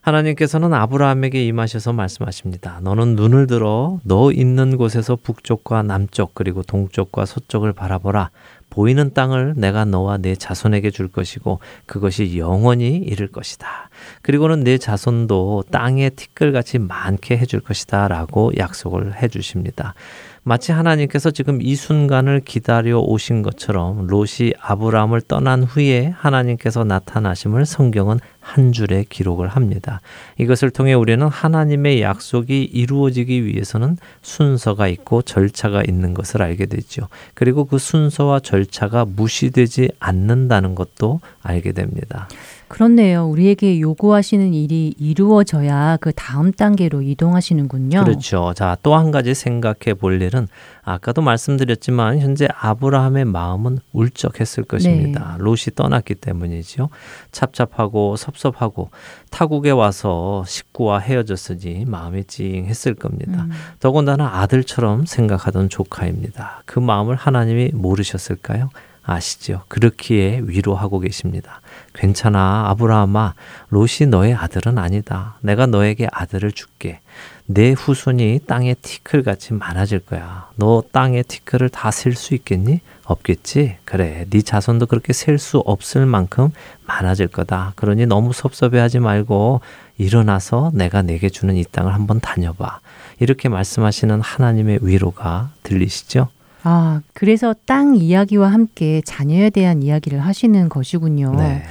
하나님께서는 0.10 0.74
아브라함에게 0.74 1.45
임하셔서 1.45 1.93
말씀하십니다. 1.93 2.80
너는 2.82 3.16
눈을 3.16 3.47
들어 3.47 3.99
너 4.03 4.32
있는 4.32 4.78
곳에서 4.78 5.16
북쪽과 5.16 5.84
남쪽 5.84 6.34
그리고 6.34 6.64
동쪽과 6.64 7.26
서쪽을 7.26 7.74
바라보라. 7.74 8.32
보이는 8.70 9.14
땅을 9.14 9.55
내가 9.57 9.86
너와 9.86 10.18
내 10.18 10.36
자손에게 10.36 10.91
줄 10.91 11.07
것이고 11.07 11.60
그것이 11.86 12.38
영원히 12.38 12.97
이를 12.97 13.28
것이다. 13.28 13.89
그리고는 14.22 14.64
내 14.64 14.78
자손도 14.78 15.66
땅의 15.72 16.12
티끌같이 16.12 16.78
많게 16.78 17.38
해줄 17.38 17.62
것이다. 17.62 18.07
라고 18.07 18.51
약속을 18.57 19.22
해 19.22 19.28
주십니다. 19.28 19.95
마치 20.43 20.72
하나님께서 20.72 21.32
지금 21.32 21.62
이 21.62 21.76
순간을 21.76 22.41
기다려 22.45 22.99
오신 22.99 23.41
것처럼 23.41 24.07
롯이 24.07 24.53
아브라함을 24.60 25.22
떠난 25.22 25.64
후에 25.64 26.14
하나님께서 26.16 26.84
나타나심을 26.84 27.66
성경은 27.66 28.20
한 28.40 28.72
줄에 28.72 29.06
기록을 29.08 29.48
합니다. 29.48 30.02
이것을 30.38 30.70
통해 30.72 30.94
우리는 30.94 31.28
하나님의 31.28 32.02
약속이 32.02 32.64
이루어지기 32.64 33.46
위해서는 33.46 33.98
순서가 34.22 34.88
있고 34.88 35.22
절차가 35.22 35.84
있는 35.88 36.14
것을 36.14 36.42
알게 36.42 36.66
되죠. 36.66 37.08
그리고 37.34 37.66
그 37.66 37.78
순서와 37.78 38.40
절차가 38.40 39.06
무시되지 39.06 39.90
않는다는 40.00 40.76
것도 40.76 41.20
알게 41.44 41.74
됩니다. 41.74 42.28
그렇네요. 42.70 43.28
우리에게 43.28 43.80
요구하시는 43.80 44.54
일이 44.54 44.94
이루어져야 45.00 45.98
그 46.00 46.12
다음 46.16 46.52
단계로 46.52 47.02
이동하시는군요. 47.02 48.04
그렇죠. 48.04 48.54
자, 48.56 48.78
또 48.84 48.96
한 48.96 49.12
가지 49.12 49.34
생각해 49.34 49.96
볼 50.00 50.22
일은 50.22 50.48
아까도 50.84 51.22
말씀드렸지만 51.22 52.20
현재 52.20 52.48
아브라함의 52.60 53.26
마음은 53.26 53.80
울적했을 53.94 54.64
것입니다. 54.64 55.36
네. 55.38 55.44
롯이 55.44 55.76
떠났기 55.76 56.16
때문이죠. 56.16 56.90
찹찹하고 57.32 58.16
섭섭하고 58.16 58.90
타국에 59.30 59.72
와서 59.72 60.44
식구와 60.48 61.00
헤어졌으니 61.00 61.86
마음이 61.86 62.26
찡했을 62.26 62.96
겁니다. 62.96 63.44
음. 63.44 63.52
더군다나 63.80 64.40
아들처럼 64.42 65.06
생각하던 65.06 65.70
조카입니다. 65.70 66.64
그 66.66 66.80
마음을 66.80 67.16
하나님이 67.16 67.72
모르셨을까요? 67.74 68.70
아시죠? 69.04 69.64
그렇기에 69.68 70.42
위로하고 70.44 71.00
계십니다. 71.00 71.62
괜찮아, 71.94 72.66
아브라함아. 72.70 73.34
롯이 73.70 74.08
너의 74.10 74.34
아들은 74.36 74.78
아니다. 74.78 75.36
내가 75.42 75.66
너에게 75.66 76.08
아들을 76.12 76.52
줄게. 76.52 77.00
내 77.46 77.72
후손이 77.72 78.42
땅의 78.46 78.76
티끌 78.82 79.24
같이 79.24 79.54
많아질 79.54 80.00
거야. 80.00 80.48
너 80.56 80.84
땅의 80.92 81.24
티끌을 81.24 81.70
다 81.70 81.90
셀 81.90 82.14
수 82.16 82.36
있겠니? 82.36 82.82
없겠지? 83.06 83.78
그래. 83.86 84.26
네 84.30 84.42
자손도 84.42 84.86
그렇게 84.86 85.14
셀 85.14 85.40
수 85.40 85.58
없을 85.60 86.06
만큼 86.06 86.52
많아질 86.86 87.28
거다. 87.30 87.74
그러니 87.76 88.06
너무 88.06 88.34
섭섭해하지 88.34 89.00
말고 89.00 89.62
일어나서 89.98 90.72
내가 90.76 91.02
내게 91.02 91.30
주는 91.30 91.56
이 91.56 91.64
땅을 91.64 91.94
한번 91.94 92.20
다녀봐. 92.20 92.80
이렇게 93.20 93.50
말씀하시는 93.50 94.22
하나님의 94.22 94.80
위로가 94.84 95.50
들리시죠? 95.64 96.30
아, 96.64 97.01
그래서 97.14 97.55
땅 97.66 97.95
이야기와 97.95 98.51
함께 98.51 99.01
자녀에 99.05 99.49
대한 99.49 99.82
이야기를 99.82 100.20
하시는 100.20 100.70
것이군요. 100.70 101.36
네. 101.36 101.64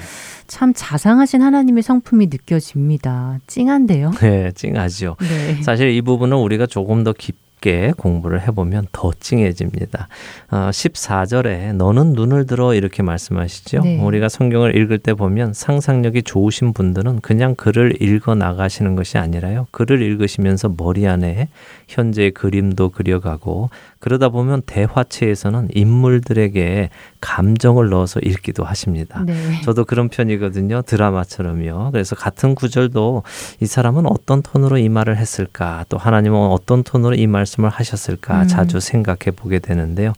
참 0.48 0.72
자상하신 0.74 1.42
하나님의 1.42 1.82
성품이 1.82 2.26
느껴집니다. 2.28 3.38
찡한데요? 3.46 4.12
네, 4.12 4.50
찡하죠. 4.52 5.16
네. 5.20 5.62
사실 5.62 5.90
이 5.90 6.00
부분은 6.00 6.38
우리가 6.38 6.64
조금 6.66 7.04
더 7.04 7.12
깊게 7.12 7.92
공부를 7.98 8.40
해보면 8.46 8.86
더 8.90 9.12
찡해집니다. 9.20 10.08
어, 10.50 10.56
14절에 10.70 11.74
너는 11.74 12.14
눈을 12.14 12.46
들어 12.46 12.72
이렇게 12.72 13.02
말씀하시죠. 13.02 13.82
네. 13.82 14.00
우리가 14.00 14.30
성경을 14.30 14.74
읽을 14.74 14.98
때 14.98 15.12
보면 15.12 15.52
상상력이 15.52 16.22
좋으신 16.22 16.72
분들은 16.72 17.20
그냥 17.20 17.54
글을 17.54 18.00
읽어 18.00 18.34
나가시는 18.34 18.96
것이 18.96 19.18
아니라요. 19.18 19.66
글을 19.70 20.00
읽으시면서 20.00 20.72
머리 20.78 21.06
안에 21.06 21.48
현재의 21.88 22.30
그림도 22.30 22.88
그려가고 22.90 23.68
그러다 24.00 24.28
보면 24.28 24.62
대화체에서는 24.62 25.68
인물들에게 25.72 26.90
감정을 27.20 27.88
넣어서 27.88 28.20
읽기도 28.20 28.64
하십니다. 28.64 29.24
네. 29.26 29.60
저도 29.62 29.84
그런 29.84 30.08
편이거든요. 30.08 30.82
드라마처럼요. 30.82 31.90
그래서 31.90 32.14
같은 32.14 32.54
구절도 32.54 33.24
이 33.60 33.66
사람은 33.66 34.06
어떤 34.06 34.42
톤으로 34.42 34.78
이 34.78 34.88
말을 34.88 35.16
했을까, 35.16 35.84
또 35.88 35.98
하나님은 35.98 36.38
어떤 36.38 36.82
톤으로 36.84 37.14
이 37.14 37.26
말씀을 37.26 37.70
하셨을까 37.70 38.42
음. 38.42 38.48
자주 38.48 38.80
생각해 38.80 39.32
보게 39.34 39.58
되는데요. 39.58 40.12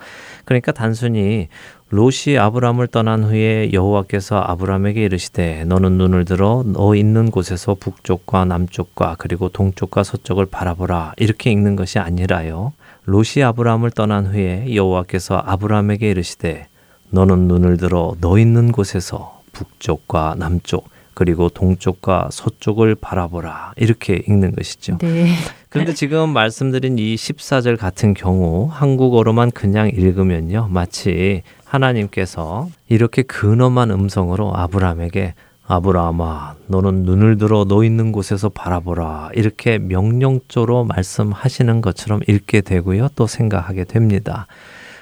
그러니까 0.44 0.72
단순히 0.72 1.48
롯이 1.90 2.38
아브람을 2.38 2.86
떠난 2.86 3.24
후에 3.24 3.72
여호와께서 3.72 4.40
아브람에게 4.40 5.02
이르시되 5.04 5.64
너는 5.64 5.98
눈을 5.98 6.24
들어 6.24 6.62
너 6.64 6.94
있는 6.94 7.32
곳에서 7.32 7.74
북쪽과 7.74 8.44
남쪽과 8.44 9.16
그리고 9.18 9.48
동쪽과 9.48 10.04
서쪽을 10.04 10.46
바라보라 10.46 11.14
이렇게 11.16 11.50
읽는 11.50 11.74
것이 11.74 11.98
아니라요. 11.98 12.72
롯이 13.04 13.42
아브람을 13.44 13.90
떠난 13.90 14.26
후에 14.26 14.74
여호와께서 14.74 15.42
아브람에게 15.44 16.10
이르시되 16.10 16.66
너는 17.10 17.48
눈을 17.48 17.76
들어 17.76 18.14
너 18.20 18.38
있는 18.38 18.72
곳에서 18.72 19.40
북쪽과 19.52 20.36
남쪽 20.38 20.88
그리고 21.14 21.48
동쪽과 21.50 22.30
서쪽을 22.32 22.94
바라보라 22.94 23.74
이렇게 23.76 24.22
읽는 24.26 24.54
것이죠. 24.54 24.98
네. 24.98 25.34
그런데 25.68 25.92
지금 25.92 26.30
말씀드린 26.30 26.98
이 26.98 27.14
14절 27.14 27.76
같은 27.76 28.14
경우 28.14 28.68
한국어로만 28.70 29.50
그냥 29.50 29.88
읽으면요. 29.88 30.68
마치 30.70 31.42
하나님께서 31.64 32.68
이렇게 32.88 33.22
근엄한 33.22 33.90
음성으로 33.90 34.56
아브라함에게 34.56 35.34
아브라함아 35.70 36.56
너는 36.66 37.04
눈을 37.04 37.38
들어 37.38 37.64
너 37.64 37.84
있는 37.84 38.10
곳에서 38.10 38.48
바라보라 38.48 39.30
이렇게 39.34 39.78
명령조로 39.78 40.84
말씀하시는 40.84 41.80
것처럼 41.80 42.20
읽게 42.26 42.60
되고요. 42.62 43.10
또 43.14 43.28
생각하게 43.28 43.84
됩니다. 43.84 44.48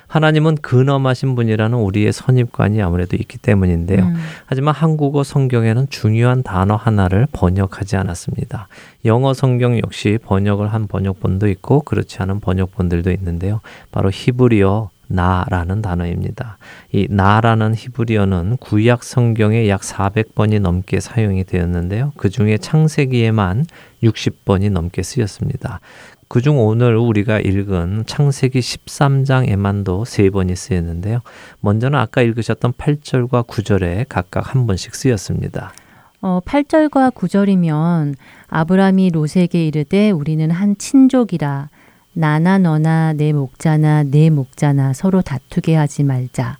하나님은 0.08 0.56
근엄하신 0.56 1.34
분이라는 1.34 1.78
우리의 1.78 2.12
선입관이 2.12 2.82
아무래도 2.82 3.16
있기 3.16 3.38
때문인데요. 3.38 4.04
음. 4.04 4.14
하지만 4.46 4.74
한국어 4.74 5.22
성경에는 5.22 5.86
중요한 5.88 6.42
단어 6.42 6.76
하나를 6.76 7.26
번역하지 7.32 7.96
않았습니다. 7.96 8.68
영어 9.06 9.32
성경 9.32 9.78
역시 9.78 10.18
번역을 10.22 10.72
한 10.72 10.86
번역본도 10.86 11.48
있고 11.48 11.80
그렇지 11.80 12.18
않은 12.20 12.40
번역본들도 12.40 13.10
있는데요. 13.12 13.60
바로 13.90 14.10
히브리어 14.12 14.90
나라는 15.08 15.82
단어입니다. 15.82 16.58
이 16.92 17.06
나라는 17.10 17.74
히브리어는 17.74 18.58
구약 18.58 19.02
성경에 19.02 19.68
약 19.68 19.80
400번이 19.80 20.60
넘게 20.60 21.00
사용이 21.00 21.44
되었는데요. 21.44 22.12
그 22.16 22.30
중에 22.30 22.58
창세기에만 22.58 23.66
60번이 24.02 24.70
넘게 24.70 25.02
쓰였습니다. 25.02 25.80
그중 26.28 26.58
오늘 26.58 26.96
우리가 26.96 27.40
읽은 27.40 28.04
창세기 28.06 28.60
13장에만도 28.60 30.04
세 30.04 30.28
번이 30.28 30.54
쓰였는데요. 30.54 31.20
먼저는 31.60 31.98
아까 31.98 32.20
읽으셨던 32.20 32.74
8절과 32.74 33.46
9절에 33.46 34.04
각각 34.10 34.54
한 34.54 34.66
번씩 34.66 34.94
쓰였습니다. 34.94 35.72
어, 36.20 36.40
8절과 36.44 37.14
9절이면 37.14 38.14
아브라함이 38.48 39.10
롯에게 39.10 39.66
이르되 39.66 40.10
우리는 40.10 40.50
한 40.50 40.76
친족이라 40.76 41.70
나나 42.18 42.58
너나 42.58 43.12
내 43.12 43.32
목자나 43.32 44.02
내 44.02 44.28
목자나 44.28 44.92
서로 44.92 45.22
다투게 45.22 45.76
하지 45.76 46.02
말자. 46.02 46.58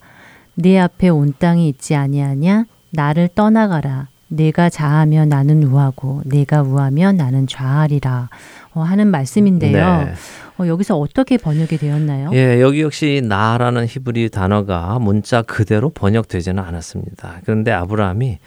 내 0.55 0.79
앞에 0.79 1.09
온 1.09 1.35
땅이 1.37 1.69
있지 1.69 1.97
아니하냐? 1.97 2.67
나를 2.91 3.29
떠나가라. 3.35 4.07
내가 4.29 4.71
자하면 4.71 5.29
나는 5.29 5.65
우하고 5.65 6.23
내가 6.27 6.63
우하면 6.63 7.17
나는 7.17 7.49
좌하리라 7.49 8.29
어, 8.75 8.83
하는 8.83 9.09
말씀인데요. 9.09 10.05
네. 10.05 10.13
어, 10.59 10.67
여기서 10.69 10.97
어떻게 10.97 11.37
번역이 11.37 11.77
되었나요? 11.79 12.31
예, 12.35 12.61
여기 12.61 12.83
역시 12.83 13.21
나라는 13.25 13.87
히브리 13.87 14.29
단어가 14.29 15.01
문자 15.01 15.43
그대로 15.43 15.91
번역되지는 15.91 16.63
않았습니다. 16.63 17.41
그런데 17.45 17.73
아브라함이 17.73 18.39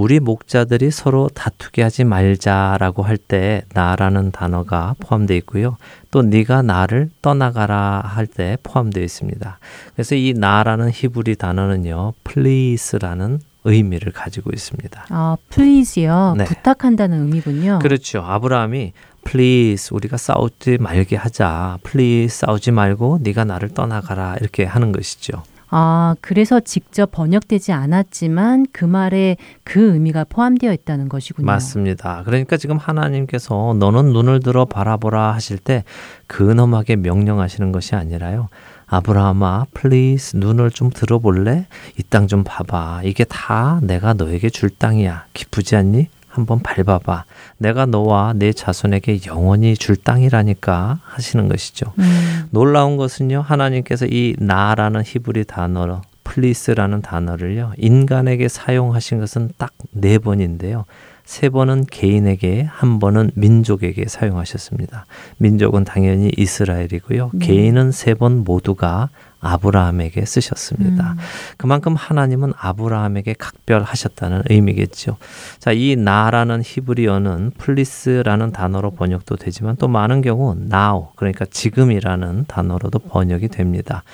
우리 0.00 0.18
목자들이 0.18 0.90
서로 0.90 1.28
다투게 1.28 1.82
하지 1.82 2.04
말자라고 2.04 3.02
할 3.02 3.18
때 3.18 3.62
나라는 3.74 4.30
단어가 4.32 4.94
포함되어 4.98 5.36
있고요. 5.36 5.76
또 6.10 6.22
네가 6.22 6.62
나를 6.62 7.10
떠나가라 7.20 8.00
할 8.02 8.26
때 8.26 8.56
포함되어 8.62 9.04
있습니다. 9.04 9.58
그래서 9.94 10.14
이 10.14 10.32
나라는 10.34 10.90
히브리 10.90 11.36
단어는요. 11.36 12.14
please라는 12.24 13.40
의미를 13.64 14.10
가지고 14.12 14.52
있습니다. 14.54 15.04
아, 15.10 15.36
please요. 15.50 16.34
네. 16.38 16.44
부탁한다는 16.46 17.20
의미군요. 17.26 17.80
그렇죠. 17.82 18.22
아브라함이 18.26 18.94
please 19.24 19.94
우리가 19.94 20.16
싸우지 20.16 20.78
말게 20.80 21.16
하자. 21.16 21.76
please 21.84 22.38
싸우지 22.46 22.70
말고 22.70 23.18
네가 23.20 23.44
나를 23.44 23.68
떠나가라 23.74 24.36
이렇게 24.40 24.64
하는 24.64 24.92
것이죠. 24.92 25.42
아, 25.72 26.16
그래서 26.20 26.58
직접 26.60 27.12
번역되지 27.12 27.72
않았지만 27.72 28.66
그 28.72 28.84
말에 28.84 29.36
그 29.62 29.92
의미가 29.94 30.24
포함되어 30.28 30.72
있다는 30.72 31.08
것이군요. 31.08 31.46
맞습니다. 31.46 32.22
그러니까 32.24 32.56
지금 32.56 32.76
하나님께서 32.76 33.76
너는 33.78 34.12
눈을 34.12 34.40
들어 34.40 34.64
바라보라 34.64 35.32
하실 35.32 35.58
때 35.58 35.84
근엄하게 36.26 36.96
명령하시는 36.96 37.70
것이 37.72 37.94
아니라요. 37.94 38.48
아브라함아, 38.92 39.66
please 39.72 40.36
눈을 40.36 40.72
좀 40.72 40.90
들어볼래? 40.90 41.66
이 41.98 42.02
땅 42.10 42.26
좀 42.26 42.42
봐봐. 42.42 43.02
이게 43.04 43.22
다 43.22 43.78
내가 43.84 44.14
너에게 44.14 44.50
줄 44.50 44.68
땅이야. 44.70 45.26
기쁘지 45.32 45.76
않니? 45.76 46.08
한번 46.30 46.60
밟아봐. 46.60 47.24
내가 47.58 47.86
너와 47.86 48.32
내 48.36 48.52
자손에게 48.52 49.20
영원히 49.26 49.74
줄 49.76 49.96
땅이라니까 49.96 51.00
하시는 51.04 51.48
것이죠. 51.48 51.92
음, 51.98 52.46
놀라운 52.50 52.96
것은요, 52.96 53.42
하나님께서 53.42 54.06
이 54.06 54.34
나라는 54.38 55.02
히브리 55.04 55.44
단어로 55.44 56.02
please라는 56.24 57.02
단어를요, 57.02 57.72
인간에게 57.76 58.48
사용하신 58.48 59.18
것은 59.20 59.50
딱 59.58 59.72
네 59.92 60.18
번인데요. 60.18 60.84
세 61.24 61.48
번은 61.48 61.86
개인에게, 61.86 62.66
한 62.70 62.98
번은 62.98 63.30
민족에게 63.34 64.04
사용하셨습니다. 64.08 65.06
민족은 65.38 65.84
당연히 65.84 66.30
이스라엘이고요. 66.36 67.30
네. 67.34 67.46
개인은 67.46 67.92
세 67.92 68.14
번 68.14 68.44
모두가 68.44 69.08
아브라함에게 69.40 70.24
쓰셨습니다. 70.24 71.12
음. 71.12 71.18
그만큼 71.56 71.94
하나님은 71.96 72.52
아브라함에게 72.56 73.34
각별하셨다는 73.38 74.42
의미겠죠. 74.48 75.16
자, 75.58 75.72
이 75.72 75.96
나라는 75.96 76.62
히브리어는 76.64 77.52
플리스라는 77.58 78.52
단어로 78.52 78.92
번역도 78.92 79.36
되지만 79.36 79.76
또 79.76 79.88
많은 79.88 80.20
경우 80.20 80.54
now 80.56 81.08
그러니까 81.16 81.46
지금이라는 81.46 82.44
단어로도 82.46 82.98
번역이 83.00 83.48
됩니다. 83.48 84.04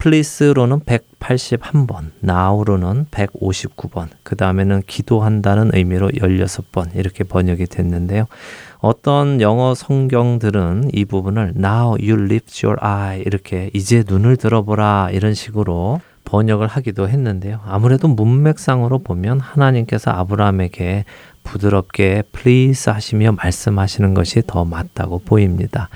플리스로는 0.00 0.80
181번, 0.80 2.10
now로는 2.24 3.06
159번, 3.10 4.08
그 4.22 4.34
다음에는 4.34 4.82
기도한다는 4.86 5.72
의미로 5.74 6.08
16번 6.08 6.96
이렇게 6.96 7.22
번역이 7.22 7.66
됐는데요. 7.66 8.24
어떤 8.78 9.42
영어 9.42 9.74
성경들은 9.74 10.90
이 10.94 11.04
부분을 11.04 11.52
now 11.54 11.96
you 12.00 12.14
lift 12.14 12.66
your 12.66 12.82
eye 12.82 13.22
이렇게 13.26 13.68
이제 13.74 14.02
눈을 14.08 14.38
들어보라 14.38 15.10
이런 15.12 15.34
식으로 15.34 16.00
번역을 16.24 16.66
하기도 16.66 17.06
했는데요. 17.06 17.60
아무래도 17.66 18.08
문맥상으로 18.08 19.00
보면 19.00 19.38
하나님께서 19.40 20.12
아브라함에게 20.12 21.04
부드럽게 21.42 22.22
please 22.32 22.90
하시며 22.90 23.32
말씀하시는 23.32 24.14
것이 24.14 24.42
더 24.46 24.64
맞다고 24.64 25.18
보입니다. 25.18 25.90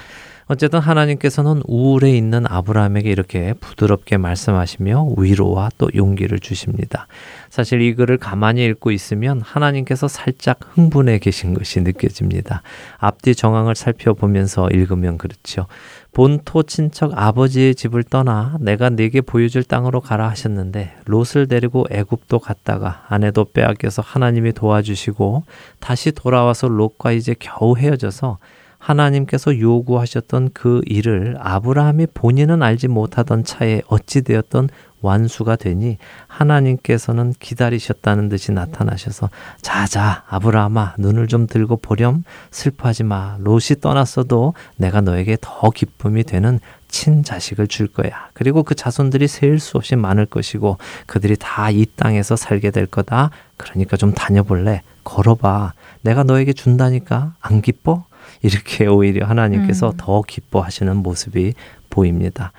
어쨌든 0.47 0.80
하나님께서는 0.80 1.62
우울에 1.66 2.11
있는 2.11 2.45
아브라함에게 2.47 3.11
이렇게 3.11 3.55
부드럽게 3.55 4.18
말씀하시며 4.18 5.14
위로와 5.16 5.70
또 5.78 5.88
용기를 5.95 6.38
주십니다. 6.38 7.07
사실 7.49 7.80
이 7.80 7.95
글을 7.95 8.18
가만히 8.18 8.64
읽고 8.66 8.90
있으면 8.90 9.40
하나님께서 9.40 10.07
살짝 10.07 10.59
흥분해 10.74 11.18
계신 11.18 11.55
것이 11.55 11.80
느껴집니다. 11.80 12.62
앞뒤 12.99 13.34
정황을 13.34 13.74
살펴보면서 13.74 14.68
읽으면 14.68 15.16
그렇죠. 15.16 15.66
본토 16.12 16.62
친척 16.62 17.11
아버지의 17.18 17.74
집을 17.74 18.05
떠나 18.05 18.57
내가 18.61 18.88
네게 18.90 19.22
보여줄 19.22 19.64
땅으로 19.64 20.01
가라 20.01 20.28
하셨는데 20.28 20.95
롯을 21.07 21.49
데리고 21.49 21.86
애굽도 21.90 22.38
갔다가 22.38 23.05
아내도 23.09 23.47
빼앗겨서 23.47 24.03
하나님이 24.03 24.53
도와주시고 24.53 25.42
다시 25.80 26.12
돌아와서 26.12 26.68
롯과 26.68 27.12
이제 27.12 27.34
겨우 27.38 27.76
헤어져서 27.76 28.38
하나님께서 28.85 29.59
요구하셨던 29.59 30.51
그 30.53 30.82
일을 30.85 31.37
아브라함이 31.41 32.09
본인은 32.12 32.62
알지 32.62 32.89
못하던 32.89 33.43
차에 33.43 33.80
어찌 33.89 34.20
되었던 34.22 34.68
완수가 35.01 35.57
되니 35.57 35.99
하나님께서는 36.28 37.35
기다리셨다는 37.39 38.28
듯이 38.28 38.53
나타나셔서 38.53 39.28
자자 39.61 40.24
아브라함아 40.28 40.95
눈을 40.99 41.28
좀 41.28 41.47
들고 41.47 41.76
보렴 41.76 42.24
슬퍼하지 42.51 43.05
마 43.05 43.37
롯이 43.41 43.80
떠났어도 43.80 44.55
내가 44.76 45.01
너에게 45.01 45.37
더 45.41 45.70
기쁨이 45.70 46.24
되는 46.24 46.59
친자식을 46.89 47.68
줄 47.68 47.87
거야. 47.89 48.28
그리고 48.35 48.62
그 48.62 48.74
자손들이 48.74 49.28
셀수 49.28 49.76
없이 49.78 49.97
많을 49.97 50.26
것이고 50.26 50.78
그들이 51.07 51.37
다 51.39 51.70
이 51.70 51.87
땅에서 51.97 52.37
살게 52.37 52.70
될 52.70 52.87
거다. 52.87 53.30
그러니까 53.57 53.97
좀 53.97 54.12
다녀볼래? 54.12 54.82
걸어봐. 55.05 55.72
내가 56.03 56.22
너에게 56.22 56.53
준다니까 56.53 57.35
안 57.41 57.62
기뻐? 57.62 58.05
이렇게 58.45 58.86
오히려 58.86 59.26
하나님께서 59.26 59.90
음. 59.90 59.95
더 59.97 60.22
기뻐하시는 60.22 60.95
모습이 60.99 61.55
보입니다. 61.88 62.53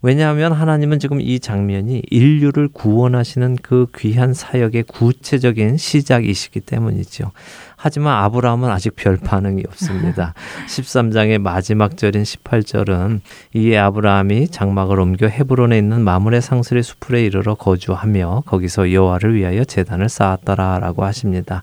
왜냐하면 0.00 0.52
하나님은 0.52 0.98
지금 0.98 1.20
이 1.20 1.40
장면이 1.40 2.02
인류를 2.10 2.68
구원하시는 2.68 3.56
그 3.60 3.86
귀한 3.96 4.32
사역의 4.32 4.84
구체적인 4.84 5.76
시작이시기 5.76 6.60
때문이죠. 6.60 7.32
하지만 7.86 8.16
아브라함은 8.24 8.68
아직 8.68 8.96
별 8.96 9.16
반응이 9.16 9.62
없습니다. 9.68 10.34
13장의 10.66 11.38
마지막 11.38 11.96
절인 11.96 12.24
18절은 12.24 13.20
이에 13.54 13.78
아브라함이 13.78 14.48
장막을 14.48 14.98
옮겨 14.98 15.28
헤브론에 15.28 15.78
있는 15.78 16.02
마물의 16.02 16.42
상술의 16.42 16.82
수풀에 16.82 17.24
이르러 17.24 17.54
거주하며 17.54 18.42
거기서 18.44 18.92
여호와를 18.92 19.36
위하여 19.36 19.62
제단을 19.62 20.08
쌓았더라라고 20.08 21.04
하십니다. 21.04 21.62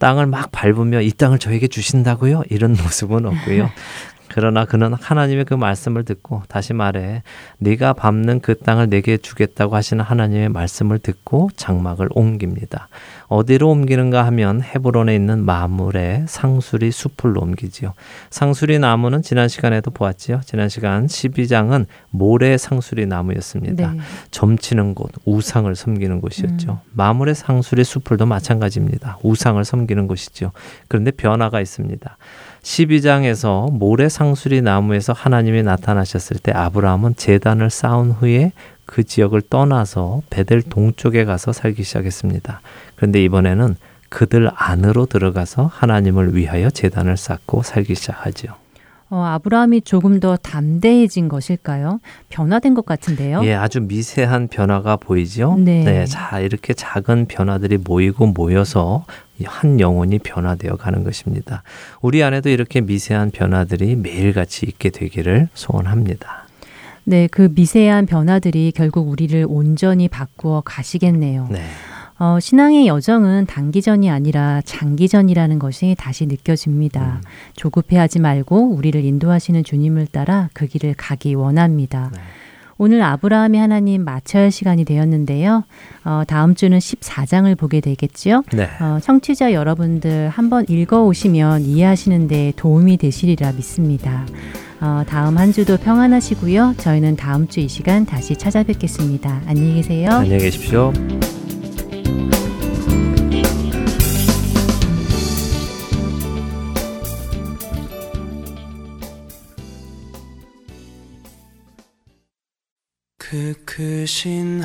땅을 0.00 0.26
막 0.26 0.50
밟으며 0.50 1.02
이 1.02 1.12
땅을 1.12 1.38
저에게 1.38 1.68
주신다고요? 1.68 2.42
이런 2.50 2.72
모습은 2.72 3.24
없고요. 3.26 3.70
그러나 4.32 4.64
그는 4.64 4.92
하나님의 4.94 5.44
그 5.44 5.54
말씀을 5.54 6.04
듣고 6.04 6.42
다시 6.48 6.72
말해 6.72 7.22
네가 7.58 7.94
밟는 7.94 8.40
그 8.40 8.56
땅을 8.56 8.88
내게 8.88 9.16
주겠다고 9.16 9.74
하시는 9.74 10.02
하나님의 10.04 10.50
말씀을 10.50 11.00
듣고 11.00 11.50
장막을 11.56 12.08
옮깁니다. 12.12 12.88
어디로 13.26 13.68
옮기는가 13.68 14.24
하면 14.26 14.62
헤브론에 14.62 15.14
있는 15.14 15.44
마물의 15.44 16.24
상수리 16.28 16.92
숲을로 16.92 17.40
옮기지요. 17.40 17.94
상수리 18.30 18.78
나무는 18.78 19.22
지난 19.22 19.48
시간에도 19.48 19.90
보았지요. 19.90 20.40
지난 20.44 20.68
시간 20.68 21.06
12장은 21.06 21.86
모래 22.10 22.56
상수리 22.56 23.06
나무였습니다. 23.06 23.92
네. 23.92 24.00
점치는 24.30 24.94
곳, 24.94 25.10
우상을 25.24 25.74
섬기는 25.74 26.20
곳이었죠. 26.20 26.70
음. 26.72 26.90
마물의 26.92 27.34
상수리 27.34 27.82
숲을도 27.82 28.26
마찬가지입니다. 28.26 29.18
우상을 29.22 29.64
섬기는 29.64 30.06
곳이죠. 30.06 30.52
그런데 30.88 31.10
변화가 31.10 31.60
있습니다. 31.60 32.16
12장에서 32.62 33.70
모래 33.72 34.08
상수리 34.08 34.60
나무에서 34.62 35.12
하나님이 35.12 35.62
나타나셨을 35.62 36.38
때 36.38 36.52
아브라함은 36.52 37.16
재단을 37.16 37.70
쌓은 37.70 38.12
후에 38.12 38.52
그 38.84 39.04
지역을 39.04 39.42
떠나서 39.42 40.22
베델 40.30 40.62
동쪽에 40.62 41.24
가서 41.24 41.52
살기 41.52 41.84
시작했습니다. 41.84 42.60
그런데 42.96 43.22
이번에는 43.24 43.76
그들 44.08 44.50
안으로 44.54 45.06
들어가서 45.06 45.70
하나님을 45.72 46.34
위하여 46.34 46.68
재단을 46.70 47.16
쌓고 47.16 47.62
살기 47.62 47.94
시작하죠. 47.94 48.48
어, 49.10 49.24
아브라함이 49.24 49.82
조금 49.82 50.20
더 50.20 50.36
담대해진 50.36 51.28
것일까요? 51.28 51.98
변화된 52.28 52.74
것 52.74 52.86
같은데요. 52.86 53.40
예, 53.44 53.54
아주 53.54 53.80
미세한 53.80 54.46
변화가 54.48 54.96
보이죠. 54.96 55.56
네. 55.58 56.04
자, 56.06 56.38
이렇게 56.38 56.74
작은 56.74 57.26
변화들이 57.26 57.78
모이고 57.78 58.28
모여서 58.28 59.04
한 59.46 59.80
영혼이 59.80 60.18
변화되어 60.20 60.76
가는 60.76 61.04
것입니다. 61.04 61.62
우리 62.00 62.22
안에도 62.22 62.48
이렇게 62.48 62.80
미세한 62.80 63.30
변화들이 63.30 63.96
매일같이 63.96 64.66
있게 64.66 64.90
되기를 64.90 65.48
소원합니다. 65.54 66.46
네, 67.04 67.28
그 67.28 67.50
미세한 67.54 68.06
변화들이 68.06 68.72
결국 68.74 69.08
우리를 69.08 69.44
온전히 69.48 70.08
바꾸어 70.08 70.62
가시겠네요. 70.64 71.48
네. 71.50 71.62
어, 72.18 72.38
신앙의 72.38 72.86
여정은 72.86 73.46
단기전이 73.46 74.10
아니라 74.10 74.60
장기전이라는 74.66 75.58
것이 75.58 75.96
다시 75.98 76.26
느껴집니다. 76.26 77.22
조급해하지 77.56 78.20
말고 78.20 78.74
우리를 78.74 79.02
인도하시는 79.02 79.64
주님을 79.64 80.06
따라 80.06 80.50
그 80.52 80.66
길을 80.66 80.94
가기 80.98 81.34
원합니다. 81.34 82.10
오늘 82.82 83.02
아브라함의 83.02 83.60
하나님 83.60 84.04
마쳐야 84.04 84.44
할 84.44 84.50
시간이 84.50 84.86
되었는데요. 84.86 85.64
어, 86.02 86.22
다음 86.26 86.54
주는 86.54 86.78
14장을 86.78 87.54
보게 87.58 87.82
되겠죠. 87.82 88.42
네. 88.54 88.70
어, 88.80 88.98
청취자 89.02 89.52
여러분들 89.52 90.30
한번 90.30 90.64
읽어오시면 90.66 91.60
이해하시는 91.60 92.26
데 92.26 92.54
도움이 92.56 92.96
되시리라 92.96 93.52
믿습니다. 93.52 94.24
어, 94.80 95.02
다음 95.06 95.36
한 95.36 95.52
주도 95.52 95.76
평안하시고요. 95.76 96.76
저희는 96.78 97.16
다음 97.16 97.48
주 97.48 97.60
이 97.60 97.68
시간 97.68 98.06
다시 98.06 98.34
찾아뵙겠습니다. 98.34 99.42
안녕히 99.46 99.74
계세요. 99.74 100.10
안녕히 100.12 100.38
계십시오. 100.38 100.90
그 113.30 113.54
크신 113.64 114.60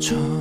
저 0.00 0.39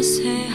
영 0.00 0.49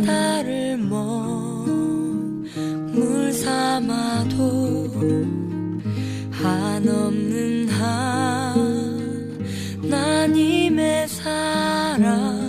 바다를 0.00 0.76
먹물 0.78 2.52
삼아도 3.32 4.90
한없는 6.30 7.68
하나님의 9.82 11.08
사랑 11.08 12.40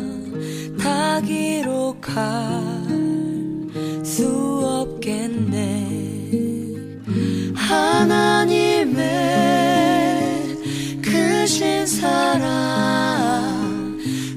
다 0.80 1.22
기록할 1.22 2.62
수 4.04 4.28
없겠네. 4.64 5.82
하나님의 7.56 9.02
크신 11.02 11.86
사랑 11.86 12.42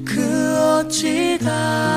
그 0.04 0.58
어찌 0.58 1.38
닿 1.38 1.93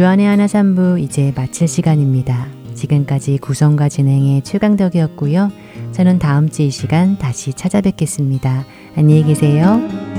주안의 0.00 0.24
하나 0.24 0.46
삼부 0.46 0.98
이제 0.98 1.30
마칠 1.36 1.68
시간입니다. 1.68 2.46
지금까지 2.74 3.36
구성과 3.36 3.90
진행의 3.90 4.40
최강덕이었고요. 4.44 5.52
저는 5.92 6.18
다음 6.18 6.48
주 6.48 6.62
이 6.62 6.70
시간 6.70 7.18
다시 7.18 7.52
찾아뵙겠습니다. 7.52 8.64
안녕히 8.96 9.24
계세요. 9.24 10.09